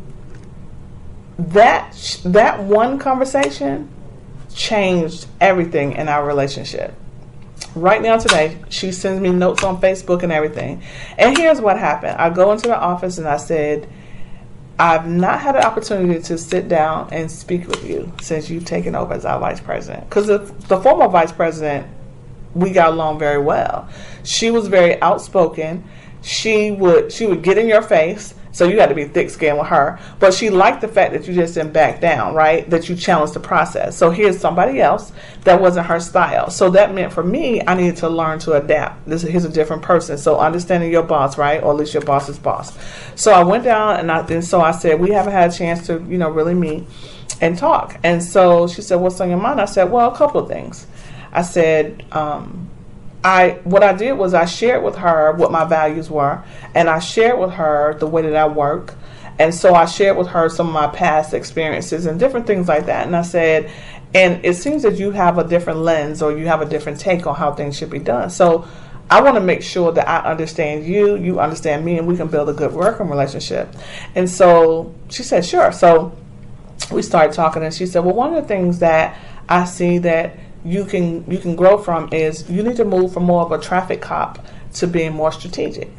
[1.38, 3.90] that that one conversation
[4.56, 6.96] changed everything in our relationship.
[7.76, 10.84] Right now, today, she sends me notes on Facebook and everything.
[11.18, 13.90] And here's what happened I go into the office and I said,
[14.80, 18.96] I've not had an opportunity to sit down and speak with you since you've taken
[18.96, 20.10] over as our vice president.
[20.10, 21.88] Because the, the former vice president,
[22.54, 23.88] we got along very well.
[24.24, 25.84] She was very outspoken.
[26.22, 29.58] She would she would get in your face so you had to be thick skinned
[29.58, 30.00] with her.
[30.20, 32.70] But she liked the fact that you just didn't back down, right?
[32.70, 33.98] That you challenged the process.
[33.98, 36.50] So here's somebody else that wasn't her style.
[36.52, 39.06] So that meant for me, I needed to learn to adapt.
[39.08, 40.18] This here's a different person.
[40.18, 41.62] So understanding your boss, right?
[41.62, 42.78] Or at least your boss's boss.
[43.16, 45.88] So I went down and I and so I said, We haven't had a chance
[45.88, 46.84] to, you know, really meet
[47.42, 48.00] and talk.
[48.04, 49.60] And so she said, What's on your mind?
[49.60, 50.86] I said, Well, a couple of things.
[51.32, 52.70] I said, um,
[53.24, 56.44] I what I did was I shared with her what my values were,
[56.76, 58.96] and I shared with her the way that I work,
[59.40, 62.86] and so I shared with her some of my past experiences and different things like
[62.88, 63.06] that.
[63.08, 63.72] And I said,
[64.14, 67.26] and it seems that you have a different lens or you have a different take
[67.26, 68.30] on how things should be done.
[68.30, 68.68] So
[69.10, 72.28] I want to make sure that I understand you, you understand me, and we can
[72.28, 73.74] build a good working relationship.
[74.16, 75.72] And so she said, sure.
[75.72, 76.16] So
[76.92, 79.18] we started talking, and she said, well, one of the things that
[79.50, 83.24] I see that you can you can grow from is you need to move from
[83.24, 85.90] more of a traffic cop to being more strategic.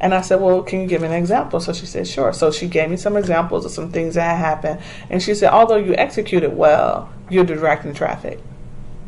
[0.00, 1.60] And I said, Well, can you give me an example?
[1.60, 2.32] So she said, Sure.
[2.32, 4.80] So she gave me some examples of some things that happened.
[5.10, 8.38] And she said, Although you executed well, you're directing traffic.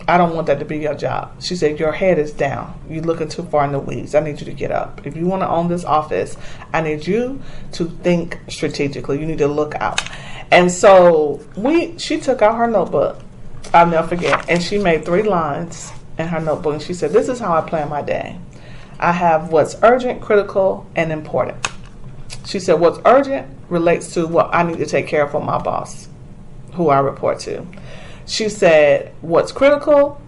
[0.08, 1.40] I don't want that to be your job.
[1.40, 2.78] She said, Your head is down.
[2.88, 4.14] You're looking too far in the weeds.
[4.14, 5.06] I need you to get up.
[5.06, 6.36] If you want to own this office,
[6.72, 7.40] I need you
[7.72, 9.20] to think strategically.
[9.20, 10.00] You need to look out.
[10.50, 13.20] And so we she took out her notebook
[13.72, 14.48] I'll never forget.
[14.48, 16.74] And she made three lines in her notebook.
[16.74, 18.38] And she said, This is how I plan my day.
[18.98, 21.68] I have what's urgent, critical, and important.
[22.44, 25.58] She said, What's urgent relates to what I need to take care of for my
[25.58, 26.08] boss,
[26.74, 27.66] who I report to.
[28.26, 30.20] She said, What's critical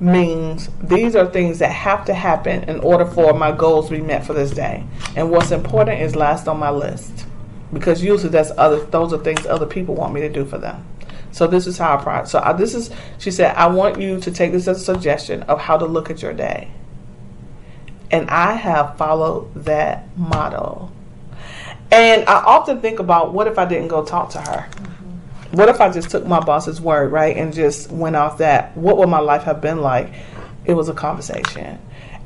[0.00, 4.02] means these are things that have to happen in order for my goals to be
[4.02, 4.84] met for this day.
[5.14, 7.26] And what's important is last on my list.
[7.72, 10.86] Because usually that's other those are things other people want me to do for them.
[11.36, 12.24] So this is how I prior.
[12.24, 15.42] So I, this is, she said, I want you to take this as a suggestion
[15.42, 16.70] of how to look at your day.
[18.10, 20.90] And I have followed that model.
[21.92, 24.66] And I often think about what if I didn't go talk to her?
[24.70, 25.56] Mm-hmm.
[25.58, 28.74] What if I just took my boss's word, right, and just went off that?
[28.74, 30.14] What would my life have been like?
[30.64, 31.78] It was a conversation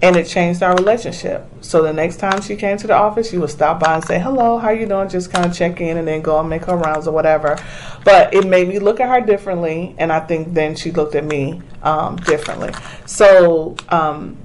[0.02, 1.46] and it changed our relationship.
[1.60, 4.18] So the next time she came to the office, she would stop by and say,
[4.18, 6.76] "Hello, how you doing?" Just kind of check in and then go and make her
[6.76, 7.58] rounds or whatever.
[8.04, 11.24] But it made me look at her differently, and I think then she looked at
[11.24, 12.72] me um, differently.
[13.06, 13.76] So.
[13.88, 14.36] Um,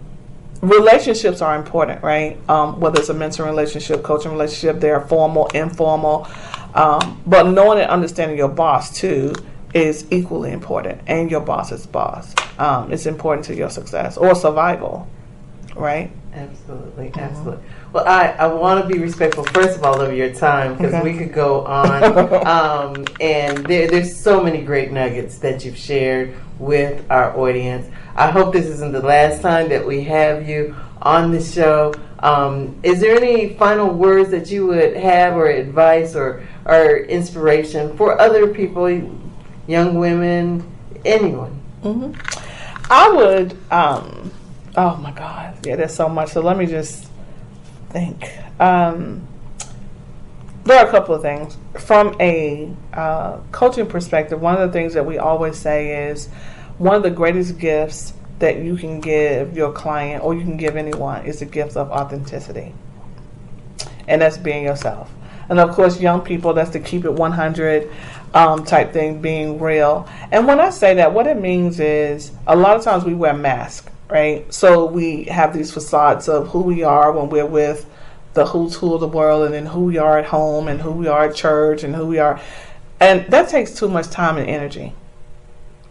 [0.61, 2.37] relationships are important, right?
[2.49, 6.27] Um, whether it's a mentoring relationship, coaching relationship, they're formal, informal.
[6.73, 9.35] Um, but knowing and understanding your boss too
[9.75, 12.33] is equally important, and your boss's boss.
[12.57, 15.07] Um, it's important to your success or survival
[15.75, 16.11] right?
[16.33, 17.19] Absolutely, mm-hmm.
[17.19, 17.63] absolutely.
[17.93, 21.03] Well, I, I want to be respectful, first of all, of your time because okay.
[21.03, 22.03] we could go on.
[22.47, 27.87] um, and there, there's so many great nuggets that you've shared with our audience.
[28.15, 31.93] I hope this isn't the last time that we have you on the show.
[32.19, 37.95] Um, is there any final words that you would have, or advice, or, or inspiration
[37.97, 38.89] for other people,
[39.67, 40.69] young women,
[41.05, 41.61] anyone?
[41.83, 42.91] Mm-hmm.
[42.91, 43.57] I would.
[43.71, 44.31] Um,
[44.77, 45.65] Oh my God.
[45.65, 46.29] Yeah, there's so much.
[46.29, 47.07] So let me just
[47.89, 48.29] think.
[48.59, 49.25] Um,
[50.65, 51.57] there are a couple of things.
[51.79, 56.27] From a uh, coaching perspective, one of the things that we always say is
[56.77, 60.75] one of the greatest gifts that you can give your client or you can give
[60.75, 62.73] anyone is the gift of authenticity.
[64.09, 65.09] And that's being yourself.
[65.47, 67.89] And of course, young people, that's the keep it 100
[68.33, 70.09] um, type thing, being real.
[70.31, 73.33] And when I say that, what it means is a lot of times we wear
[73.33, 74.51] masks right?
[74.53, 77.89] So we have these facades of who we are when we're with
[78.35, 80.91] the who's who of the world, and then who we are at home, and who
[80.91, 82.39] we are at church, and who we are.
[82.99, 84.93] And that takes too much time and energy.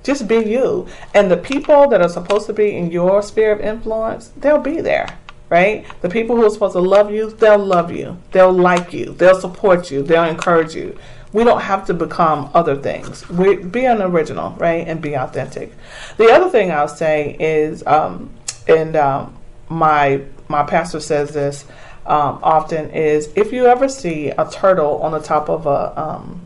[0.03, 0.87] Just be you.
[1.15, 4.83] And the people that are supposed to be in your sphere of influence, they'll be
[4.83, 5.87] there, right?
[6.03, 8.19] The people who are supposed to love you, they'll love you.
[8.33, 9.15] They'll like you.
[9.15, 10.03] They'll support you.
[10.03, 10.99] They'll encourage you
[11.35, 13.29] we don't have to become other things.
[13.29, 15.73] We be an original, right, and be authentic.
[16.17, 18.31] The other thing I'll say is, um,
[18.67, 19.37] and um,
[19.69, 21.67] my my pastor says this
[22.07, 26.41] um, often is, if you ever see a turtle on the top of a um,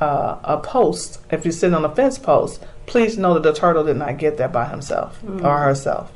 [0.00, 3.82] uh, a post, if you sit on a fence post, please know that the turtle
[3.82, 5.42] did not get there by himself mm.
[5.44, 6.12] or herself,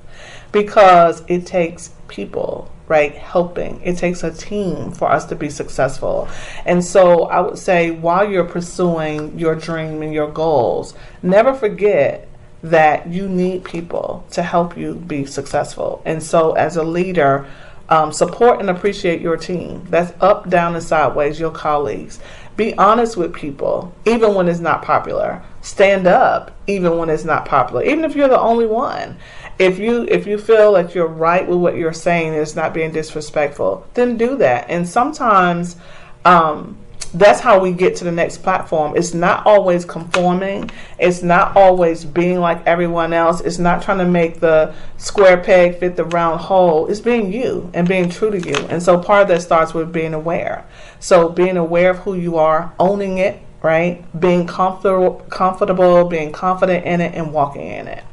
[0.52, 3.14] because it takes people right?
[3.14, 3.80] Helping.
[3.82, 6.28] It takes a team for us to be successful.
[6.64, 12.28] And so I would say while you're pursuing your dream and your goals, never forget
[12.62, 16.02] that you need people to help you be successful.
[16.04, 17.46] And so as a leader,
[17.88, 19.86] um, support and appreciate your team.
[19.88, 22.18] That's up, down, and sideways, your colleagues.
[22.56, 25.42] Be honest with people, even when it's not popular.
[25.62, 29.16] Stand up, even when it's not popular, even if you're the only one.
[29.58, 32.92] If you if you feel like you're right with what you're saying it's not being
[32.92, 34.66] disrespectful, then do that.
[34.68, 35.76] And sometimes
[36.24, 36.76] um,
[37.14, 38.94] that's how we get to the next platform.
[38.96, 40.70] It's not always conforming.
[40.98, 43.40] It's not always being like everyone else.
[43.40, 46.86] It's not trying to make the square peg fit the round hole.
[46.86, 48.56] It's being you and being true to you.
[48.68, 50.66] And so part of that starts with being aware.
[51.00, 54.04] So being aware of who you are, owning it, right?
[54.20, 58.04] Being comfortable, comfortable, being confident in it, and walking in it.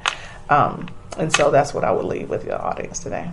[0.50, 0.88] Um,
[1.18, 3.30] and so that's what I would leave with your audience today.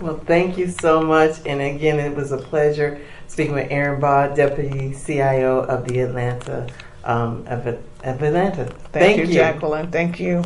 [0.00, 1.38] Well, thank you so much.
[1.46, 6.66] And again, it was a pleasure speaking with Errin Baugh, Deputy CIO of the Atlanta,
[7.04, 8.64] um, of, of Atlanta.
[8.64, 9.90] Thank, Thank, you, you, Jacqueline.
[9.90, 10.42] Thank you.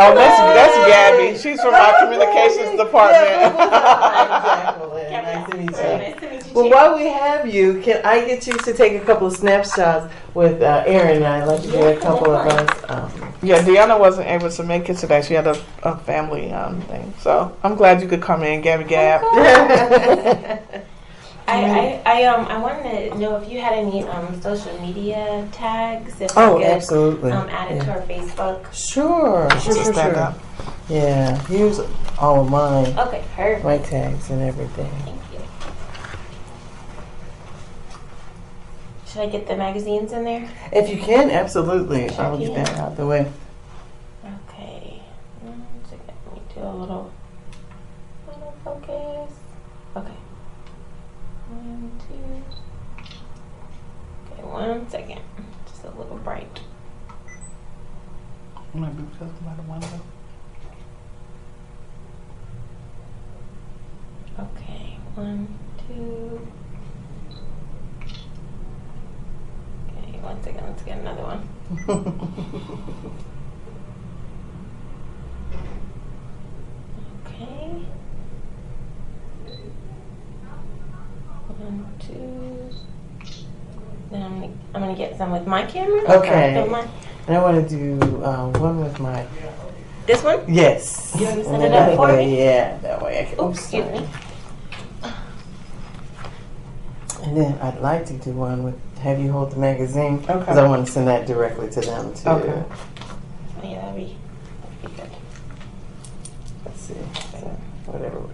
[0.00, 1.36] Oh, that's that's Gabby.
[1.38, 3.56] She's from our communications department.
[3.56, 4.94] Jacqueline.
[5.28, 5.76] Nice to meet you.
[5.76, 6.52] Nice to meet you.
[6.54, 10.12] Well, while we have you, can I get you to take a couple of snapshots
[10.34, 11.16] with uh, Errin?
[11.16, 12.84] And I'd like to get a couple of us.
[12.88, 15.22] Um, Yeah, Deanna wasn't able to make it today.
[15.22, 17.12] She had a, a family um, thing.
[17.20, 19.22] So I'm glad you could come in, Gabby Gab.
[21.48, 25.48] I, I, I um I wanted to know if you had any um social media
[25.50, 27.32] tags if oh, I could absolutely.
[27.32, 27.84] um add it Yeah.
[27.84, 28.72] to our Facebook.
[28.72, 30.34] Sure, sure, sure, sure.
[30.90, 31.80] Yeah, here's
[32.18, 33.64] all of mine, Okay, perfect.
[33.64, 34.90] my tags and everything.
[35.04, 35.40] Thank you.
[39.06, 40.50] Should I get the magazines in there?
[40.70, 42.08] If you can, absolutely.
[42.10, 43.30] Sure I'll get that out the way.
[44.50, 45.00] Okay.
[45.88, 46.00] Second.
[46.26, 47.10] Let me do a little
[54.48, 55.20] one second.
[55.66, 56.60] Just a little bright.
[58.74, 60.00] Maybe because by the window.
[64.38, 65.48] Okay, one,
[65.88, 66.46] two.
[69.88, 71.48] Okay, one second, let's get another one.
[77.26, 77.84] Okay.
[81.48, 82.70] One, two.
[84.10, 86.00] Then I'm gonna, I'm gonna get some with my camera.
[86.18, 86.54] Okay.
[87.26, 89.26] And I want to do uh, one with my
[90.06, 90.42] This one?
[90.48, 91.14] yes.
[91.18, 92.38] You want to set it up for way, me?
[92.38, 93.44] Yeah, that way I can.
[93.44, 94.00] Oops, excuse sorry.
[94.00, 94.08] me.
[97.24, 100.60] And then I'd like to do one with have you hold the magazine because Okay.
[100.60, 102.28] I want to send that directly to them too.
[102.28, 102.64] Okay.
[103.62, 104.16] Yeah, that'd be,
[104.82, 105.10] that'd be good.
[106.64, 106.94] Let's see.
[107.84, 108.20] Whatever.
[108.20, 108.28] we-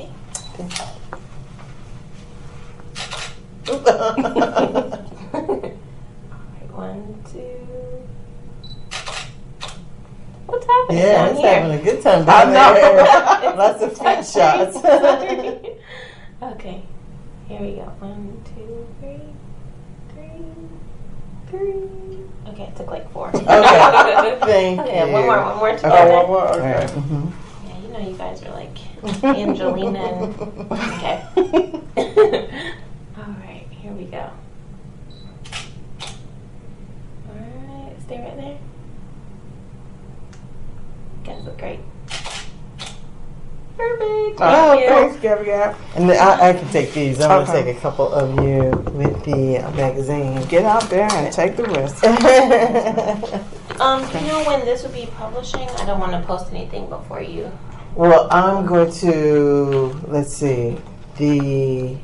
[0.00, 0.08] Okay.
[3.68, 5.02] Alright,
[6.72, 7.58] one, two.
[10.46, 11.54] What's happening yeah, down it's here?
[11.60, 12.74] having a good time I down know.
[12.74, 13.56] there.
[13.56, 14.78] Lots of feet shots.
[16.42, 16.82] Okay,
[17.46, 17.82] here we go.
[18.00, 19.20] One, two, three,
[20.10, 20.42] three,
[21.48, 22.50] three.
[22.50, 23.28] Okay, it took like four.
[23.28, 23.44] Okay,
[24.42, 25.12] thank okay, you.
[25.12, 26.12] one more, one more Oh, together.
[26.14, 26.48] one more.
[26.48, 26.74] Okay.
[26.74, 26.90] right.
[26.90, 27.30] mhm.
[27.68, 28.76] Yeah, you know you guys are like
[29.22, 30.34] Angelina and
[30.72, 31.22] okay.
[33.92, 34.30] All right, here we go.
[37.28, 38.58] All right, stay right there.
[41.18, 41.80] You guys look great.
[43.76, 44.40] Perfect.
[44.40, 44.88] Oh, Thank you.
[44.88, 45.76] thanks, Gabby Gab.
[45.96, 47.20] And then I, I can take these.
[47.20, 47.46] I'm Okay.
[47.52, 50.42] gonna take a couple of you with the uh, magazine.
[50.48, 52.04] Get out there and take the risk.
[53.80, 55.66] Um, do you know when this will be publishing?
[55.78, 57.50] I don't want to post anything before you.
[57.96, 60.76] well, I'm going to let's see
[61.16, 61.96] the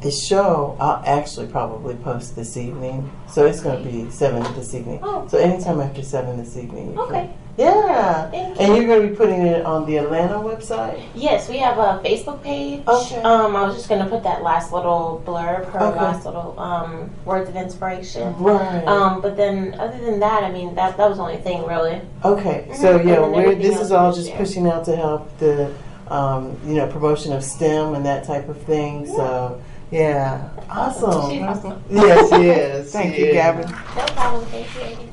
[0.00, 0.76] the show.
[0.80, 5.00] I'll actually probably post this evening, so it's going to be seven this evening.
[5.02, 5.26] Oh.
[5.28, 6.88] So anytime after seven this evening.
[6.90, 7.30] you can- Okay.
[7.56, 8.30] Yeah.
[8.30, 8.82] Thank And you.
[8.82, 11.02] you're going to be putting it on the Atlanta website.
[11.16, 12.82] Yes, we have a Facebook page.
[12.86, 13.20] Okay.
[13.22, 15.98] Um, I was just gonna put that last little blurb, her Okay.
[15.98, 18.32] last little um, words of inspiration.
[18.38, 18.84] Right.
[18.86, 22.00] Um, but then other than that, I mean that that was the only thing really.
[22.24, 22.76] Okay, Mhm.
[22.76, 24.36] so yeah, we're, this is all just there.
[24.38, 25.72] pushing out to help the,
[26.12, 29.04] um, you know, promotion of STEM and that type of thing.
[29.04, 29.58] So
[29.90, 30.50] yeah.
[30.68, 31.42] Awesome.
[31.44, 31.82] awesome.
[31.90, 32.92] Yes, she is.
[32.92, 33.32] Thank she you, is.
[33.34, 33.70] Gavin.
[33.70, 34.44] No problem.
[34.46, 35.08] Thank you.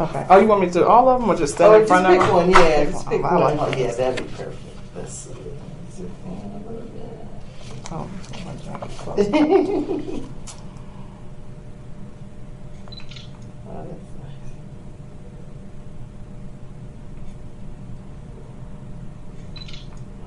[0.00, 0.26] Okay.
[0.28, 2.06] Oh, you want me to do all of them or just stand oh, in front
[2.06, 2.20] of them?
[2.20, 2.84] Just one, yeah.
[2.84, 3.40] Just pick one.
[3.40, 4.58] Like oh, yeah, that'd be perfect.
[4.94, 5.32] Let's see.
[7.94, 8.08] Oh,
[8.44, 9.18] my job is close.
[13.68, 14.52] oh, that's nice.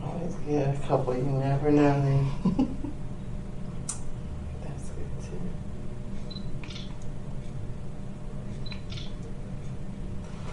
[0.04, 2.28] Always get a couple, you never know.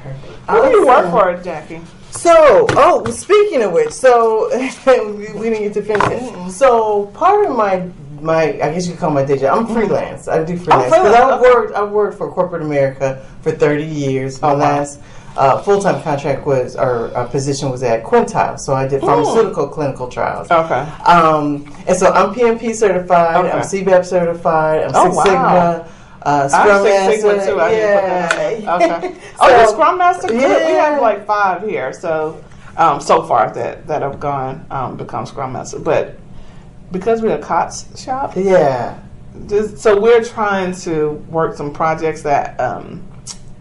[0.03, 0.51] Perfect.
[0.51, 1.81] Who do you work for, Jackie?
[2.11, 4.49] So, oh, speaking of which, so
[4.87, 6.51] we didn't get to finish it.
[6.51, 7.89] So, part of my
[8.21, 9.59] my I guess you could call my day job.
[9.59, 10.29] I'm freelance.
[10.29, 11.51] I do freelance because freelance, I've okay.
[11.51, 14.41] worked I've worked for corporate America for 30 years.
[14.41, 14.59] My Oh, wow.
[14.61, 15.01] last
[15.37, 19.67] uh, full time contract was or uh, position was at Quintile, so I did pharmaceutical
[19.69, 20.51] clinical trials.
[20.51, 20.81] Okay.
[21.05, 23.37] Um, and so I'm PMP certified.
[23.37, 23.59] I'm Okay.
[23.83, 24.83] CBAP certified.
[24.83, 25.25] I'm Oh, Six wow.
[25.25, 25.89] Sigma.
[26.25, 27.17] Uh, Scrum Master.
[27.17, 27.61] Sigma too.
[27.61, 28.29] I yeah.
[28.29, 28.83] put that down.
[28.83, 29.21] Okay.
[29.41, 30.29] Oh, the Scrum Master.
[30.29, 30.67] Good.
[30.67, 31.93] We have like five here.
[31.93, 32.43] So,
[32.77, 36.19] um, so far that that have gone um, become Scrum Master, but
[36.91, 38.99] because we're a COTS shop, Yeah.
[39.47, 43.03] just, so we're trying to work some projects that um,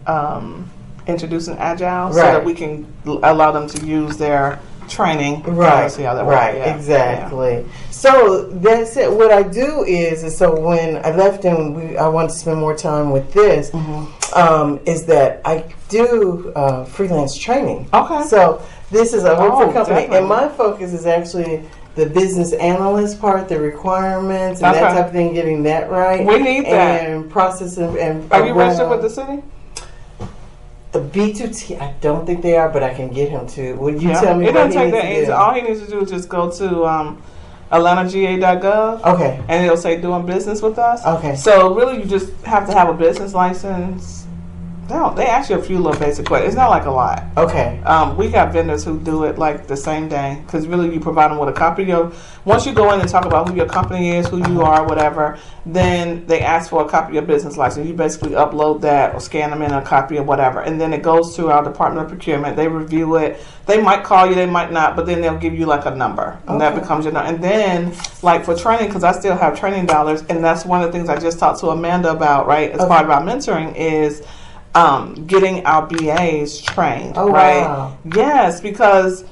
[0.06, 0.70] um,
[1.06, 4.60] introducing agile, so that we can allow them to use their
[4.92, 5.42] training.
[5.42, 6.54] Right, See how that right.
[6.56, 6.74] Yeah.
[6.76, 7.64] exactly.
[7.90, 9.10] So that's it.
[9.10, 12.60] What I do is, is so when I left and we, I wanted to spend
[12.60, 14.38] more time with this, Mm-hmm.
[14.38, 17.88] um, is that I do uh, freelance training.
[17.94, 18.22] Okay.
[18.24, 20.18] So this is a work Oh, company, definitely.
[20.18, 21.62] and my focus is actually
[21.94, 26.26] the business analyst part, the requirements, and that type of thing, getting that right.
[26.26, 27.04] We need that.
[27.06, 27.96] and process and.
[27.98, 29.42] and Are you registered with the city?
[30.92, 31.80] The B2T?
[31.80, 33.72] I don't think they are, but I can get him to.
[33.74, 34.20] Would you Yeah.
[34.20, 34.46] tell me?
[34.48, 35.30] It doesn't take that easy.
[35.30, 37.22] All he needs to do is just go to um,
[37.70, 39.02] AtlantaGA.gov.
[39.14, 39.40] Okay.
[39.48, 41.04] and it'll say doing business with us.
[41.06, 41.34] Okay.
[41.36, 44.21] So really, you just have to have a business license.
[44.92, 45.16] They don't.
[45.16, 46.48] They ask you a few little basic questions.
[46.52, 47.24] It's not like a lot.
[47.38, 47.80] Okay.
[47.84, 51.30] Um, we got vendors who do it like the same day because really you provide
[51.30, 52.12] them with a copy of.
[52.44, 55.38] Once you go in and talk about who your company is, who you are, whatever,
[55.64, 57.86] then they ask for a copy of your business license.
[57.88, 61.02] You basically upload that or scan them in a copy of whatever, and then it
[61.02, 62.56] goes to our Department of Procurement.
[62.56, 63.40] They review it.
[63.64, 66.38] They might call you, they might not, but then they'll give you like a number,
[66.48, 67.32] and that becomes your number.
[67.32, 70.88] And then like for training, because I still have training dollars, and that's one of
[70.88, 72.46] the things I just talked to Amanda about.
[72.46, 72.88] Right, as Okay.
[72.88, 74.22] part of our mentoring is
[74.74, 77.14] um, getting our BAs trained.
[77.16, 77.60] Oh, right.
[77.62, 77.98] wow.
[78.14, 79.24] Yes, because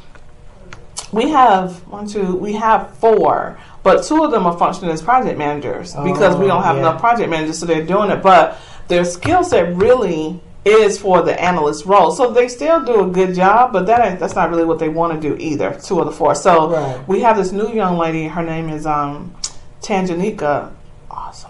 [1.12, 5.38] we have one, two, we have four, but two of them are functioning as project
[5.38, 6.82] managers because we Oh, don't have yeah.
[6.82, 8.22] enough project managers, so they're doing it.
[8.22, 8.58] But
[8.88, 13.34] their skill set really is for the analyst role, so they still do a good
[13.34, 13.72] job.
[13.72, 15.78] But that ain't, that's not really what they want to do either.
[15.82, 16.34] Two of the four.
[16.34, 17.08] So Right.
[17.08, 18.28] we have this new young lady.
[18.28, 19.34] Her name is um,
[19.80, 20.70] Tanjanika.
[21.10, 21.49] Awesome, awesome, awesome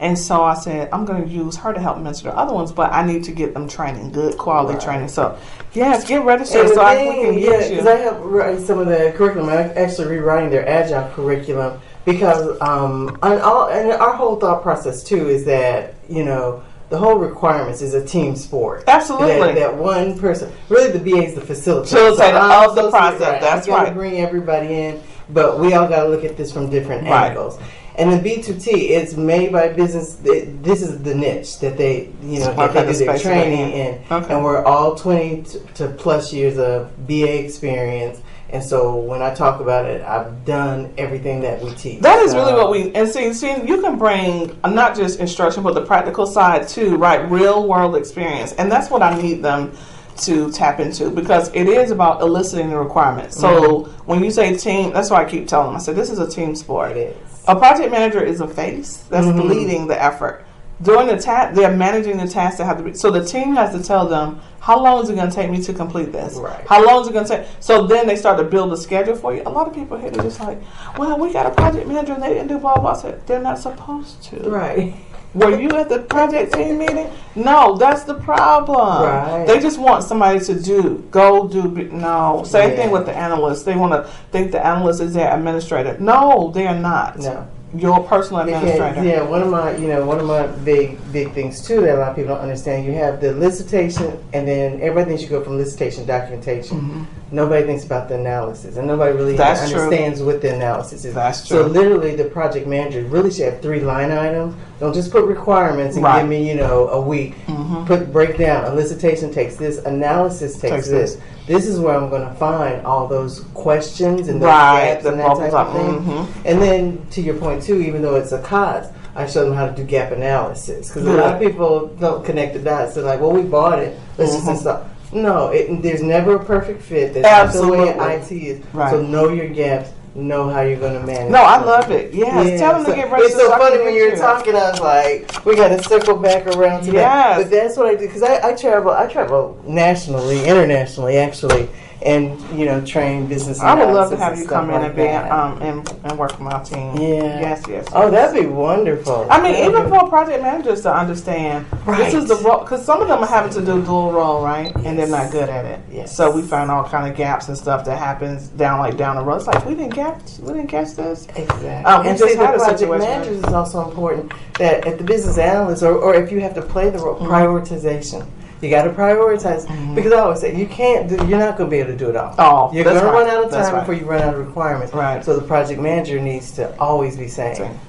[0.00, 2.72] And so I said, I'm going to use her to help mentor the other ones,
[2.72, 4.82] but I need to get them training, good quality Right.
[4.84, 5.08] training.
[5.08, 5.38] So,
[5.72, 7.76] yes, get registered the so I, we can yeah, get you.
[7.76, 9.48] because I help write some of the curriculum.
[9.50, 15.02] I'm actually rewriting their agile curriculum because um, and all and our whole thought process
[15.02, 18.84] too is that you know the whole requirements is a team sport.
[18.86, 19.38] Absolutely.
[19.38, 22.14] That, that one person, really, the BA is the facilitator.
[22.14, 23.92] Facilitator I'm of the to be process, that's right.
[23.94, 27.28] Bring everybody in, but we all got to look at this from different Right.
[27.30, 27.58] angles.
[27.96, 30.16] And the B2T, it's made by business.
[30.16, 33.18] This is the niche that they, you know, that they do their space that they're
[33.18, 34.04] training in.
[34.10, 34.34] Okay.
[34.34, 35.44] And we're all 20
[35.74, 38.20] to plus years of BA experience.
[38.50, 42.00] And so when I talk about it, I've done everything that we teach.
[42.02, 43.32] That is really what we and see.
[43.32, 47.28] See, you can bring not just instruction, but the practical side too, right?
[47.28, 49.76] Real world experience, and that's what I need them
[50.18, 53.36] to tap into because it is about eliciting the requirements.
[53.36, 54.02] So mm-hmm.
[54.06, 55.76] when you say team, that's why I keep telling them.
[55.76, 56.92] I said this is a team sport.
[56.92, 57.23] It is.
[57.46, 59.48] A project manager is a face that's Mhm.
[59.48, 60.44] leading the effort.
[60.82, 62.94] During the task, they're managing the tasks that have to be.
[62.94, 65.60] So the team has to tell them how long is it going to take me
[65.62, 66.34] to complete this.
[66.34, 66.66] Right.
[66.66, 67.46] How long is it going to take?
[67.60, 69.42] So then they start to build a schedule for you.
[69.46, 70.60] A lot of people here are just like,
[70.98, 73.58] "Well, we got a project manager and they didn't do blah blah." Said, they're not
[73.58, 74.50] supposed to.
[74.50, 74.94] Right.
[75.34, 77.10] Were you at the project team meeting?
[77.34, 79.02] No, that's the problem.
[79.02, 79.44] Right.
[79.46, 81.62] They just want somebody to do, go do.
[81.90, 82.76] No, same Yeah.
[82.76, 83.64] thing with the analysts.
[83.64, 85.96] They want to think the analyst is their administrator.
[85.98, 87.18] No, they are not.
[87.18, 87.46] No.
[87.76, 89.04] Your personal Because, administrator.
[89.08, 91.98] yeah, one of my, you know, one of my big, big things too that a
[91.98, 92.86] lot of people don't understand.
[92.86, 97.06] You have the elicitation, and then everybody thinks you go from elicitation documentation.
[97.32, 99.38] Nobody thinks about the analysis, and nobody really Mm-hmm.
[99.38, 99.80] That's true.
[99.80, 101.14] understands what the analysis is.
[101.14, 101.56] That's true.
[101.62, 104.54] So literally, the project manager really should have three line items.
[104.78, 106.20] Don't just put requirements and Right.
[106.20, 107.34] give me, you know, a week.
[107.48, 107.86] Mhm.
[107.86, 108.64] Put breakdown.
[108.76, 109.78] Elicitation takes this.
[109.84, 111.14] Analysis takes, Takes this.
[111.14, 111.22] this.
[111.46, 115.10] This is where I'm going to find all those questions and those Right, gaps the
[115.10, 116.00] and that type of thing.
[116.00, 116.26] Mhm.
[116.46, 119.66] And then to your point too, even though it's a COTS, I show them how
[119.66, 122.94] to do gap analysis because a lot of people don't connect the dots.
[122.94, 123.96] They're like, "Well, we bought it.
[124.18, 124.50] Let's just Mhm.
[124.50, 124.80] install."
[125.12, 127.14] No, it, there's never a perfect fit.
[127.14, 128.14] That's not the way Absolutely.
[128.14, 128.60] IT is.
[128.72, 128.90] Right.
[128.90, 129.90] So know your gaps.
[130.16, 131.32] Know how you're going to manage.
[131.32, 132.14] No, I love it.
[132.14, 133.24] Yes, Yeah, tell them so- to get ready.
[133.24, 134.54] It's so funny when you're talking.
[134.54, 137.38] I was like, we got to circle back around to that.
[137.38, 137.42] Yes.
[137.42, 138.92] But that's what I do because I, I travel.
[138.92, 141.68] I travel nationally, internationally, actually.
[142.04, 143.60] And you know train business.
[143.60, 146.32] I would love to have you come in like and be um and, and work
[146.32, 146.96] with my team.
[146.96, 147.40] Yeah.
[147.40, 147.86] Yes, yes.
[147.92, 148.32] Oh, yes.
[148.32, 149.26] that'd be wonderful.
[149.30, 151.98] I mean, even for project managers to understand, right.
[151.98, 154.74] this is the role because some of them are having to do dual role, right?
[154.84, 155.80] And they're not good at it.
[155.90, 156.14] Yes.
[156.14, 159.22] So we find all kind of gaps and stuff that happens down like down the
[159.22, 159.36] road.
[159.36, 161.26] It's like we didn't catch, we didn't catch this.
[161.34, 161.68] Exactly.
[161.68, 165.82] Um, and just see, the project managers is also important that at the business analyst,
[165.82, 167.26] or, or if you have to play the role, Mm-hmm.
[167.32, 168.26] prioritization.
[168.60, 169.94] You got to prioritize mm-hmm.
[169.94, 171.16] because I always say you can't do.
[171.26, 172.34] You're not going to be able to do it all.
[172.38, 173.80] Oh, You're going to run out of time right.
[173.80, 174.92] before you run out of requirements.
[174.92, 175.24] Right.
[175.24, 177.80] So the project manager needs to always be saying, Saying.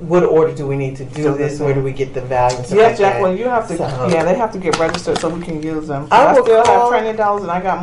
[0.00, 1.58] "What order do we need to do Do this?
[1.60, 2.98] Where do we get the value?" Yeah, like.
[2.98, 3.76] Jacqueline, you have to.
[3.76, 6.06] So- Yeah, they have to get registered so we can use them.
[6.10, 7.78] I I, will still have training dollars, and I got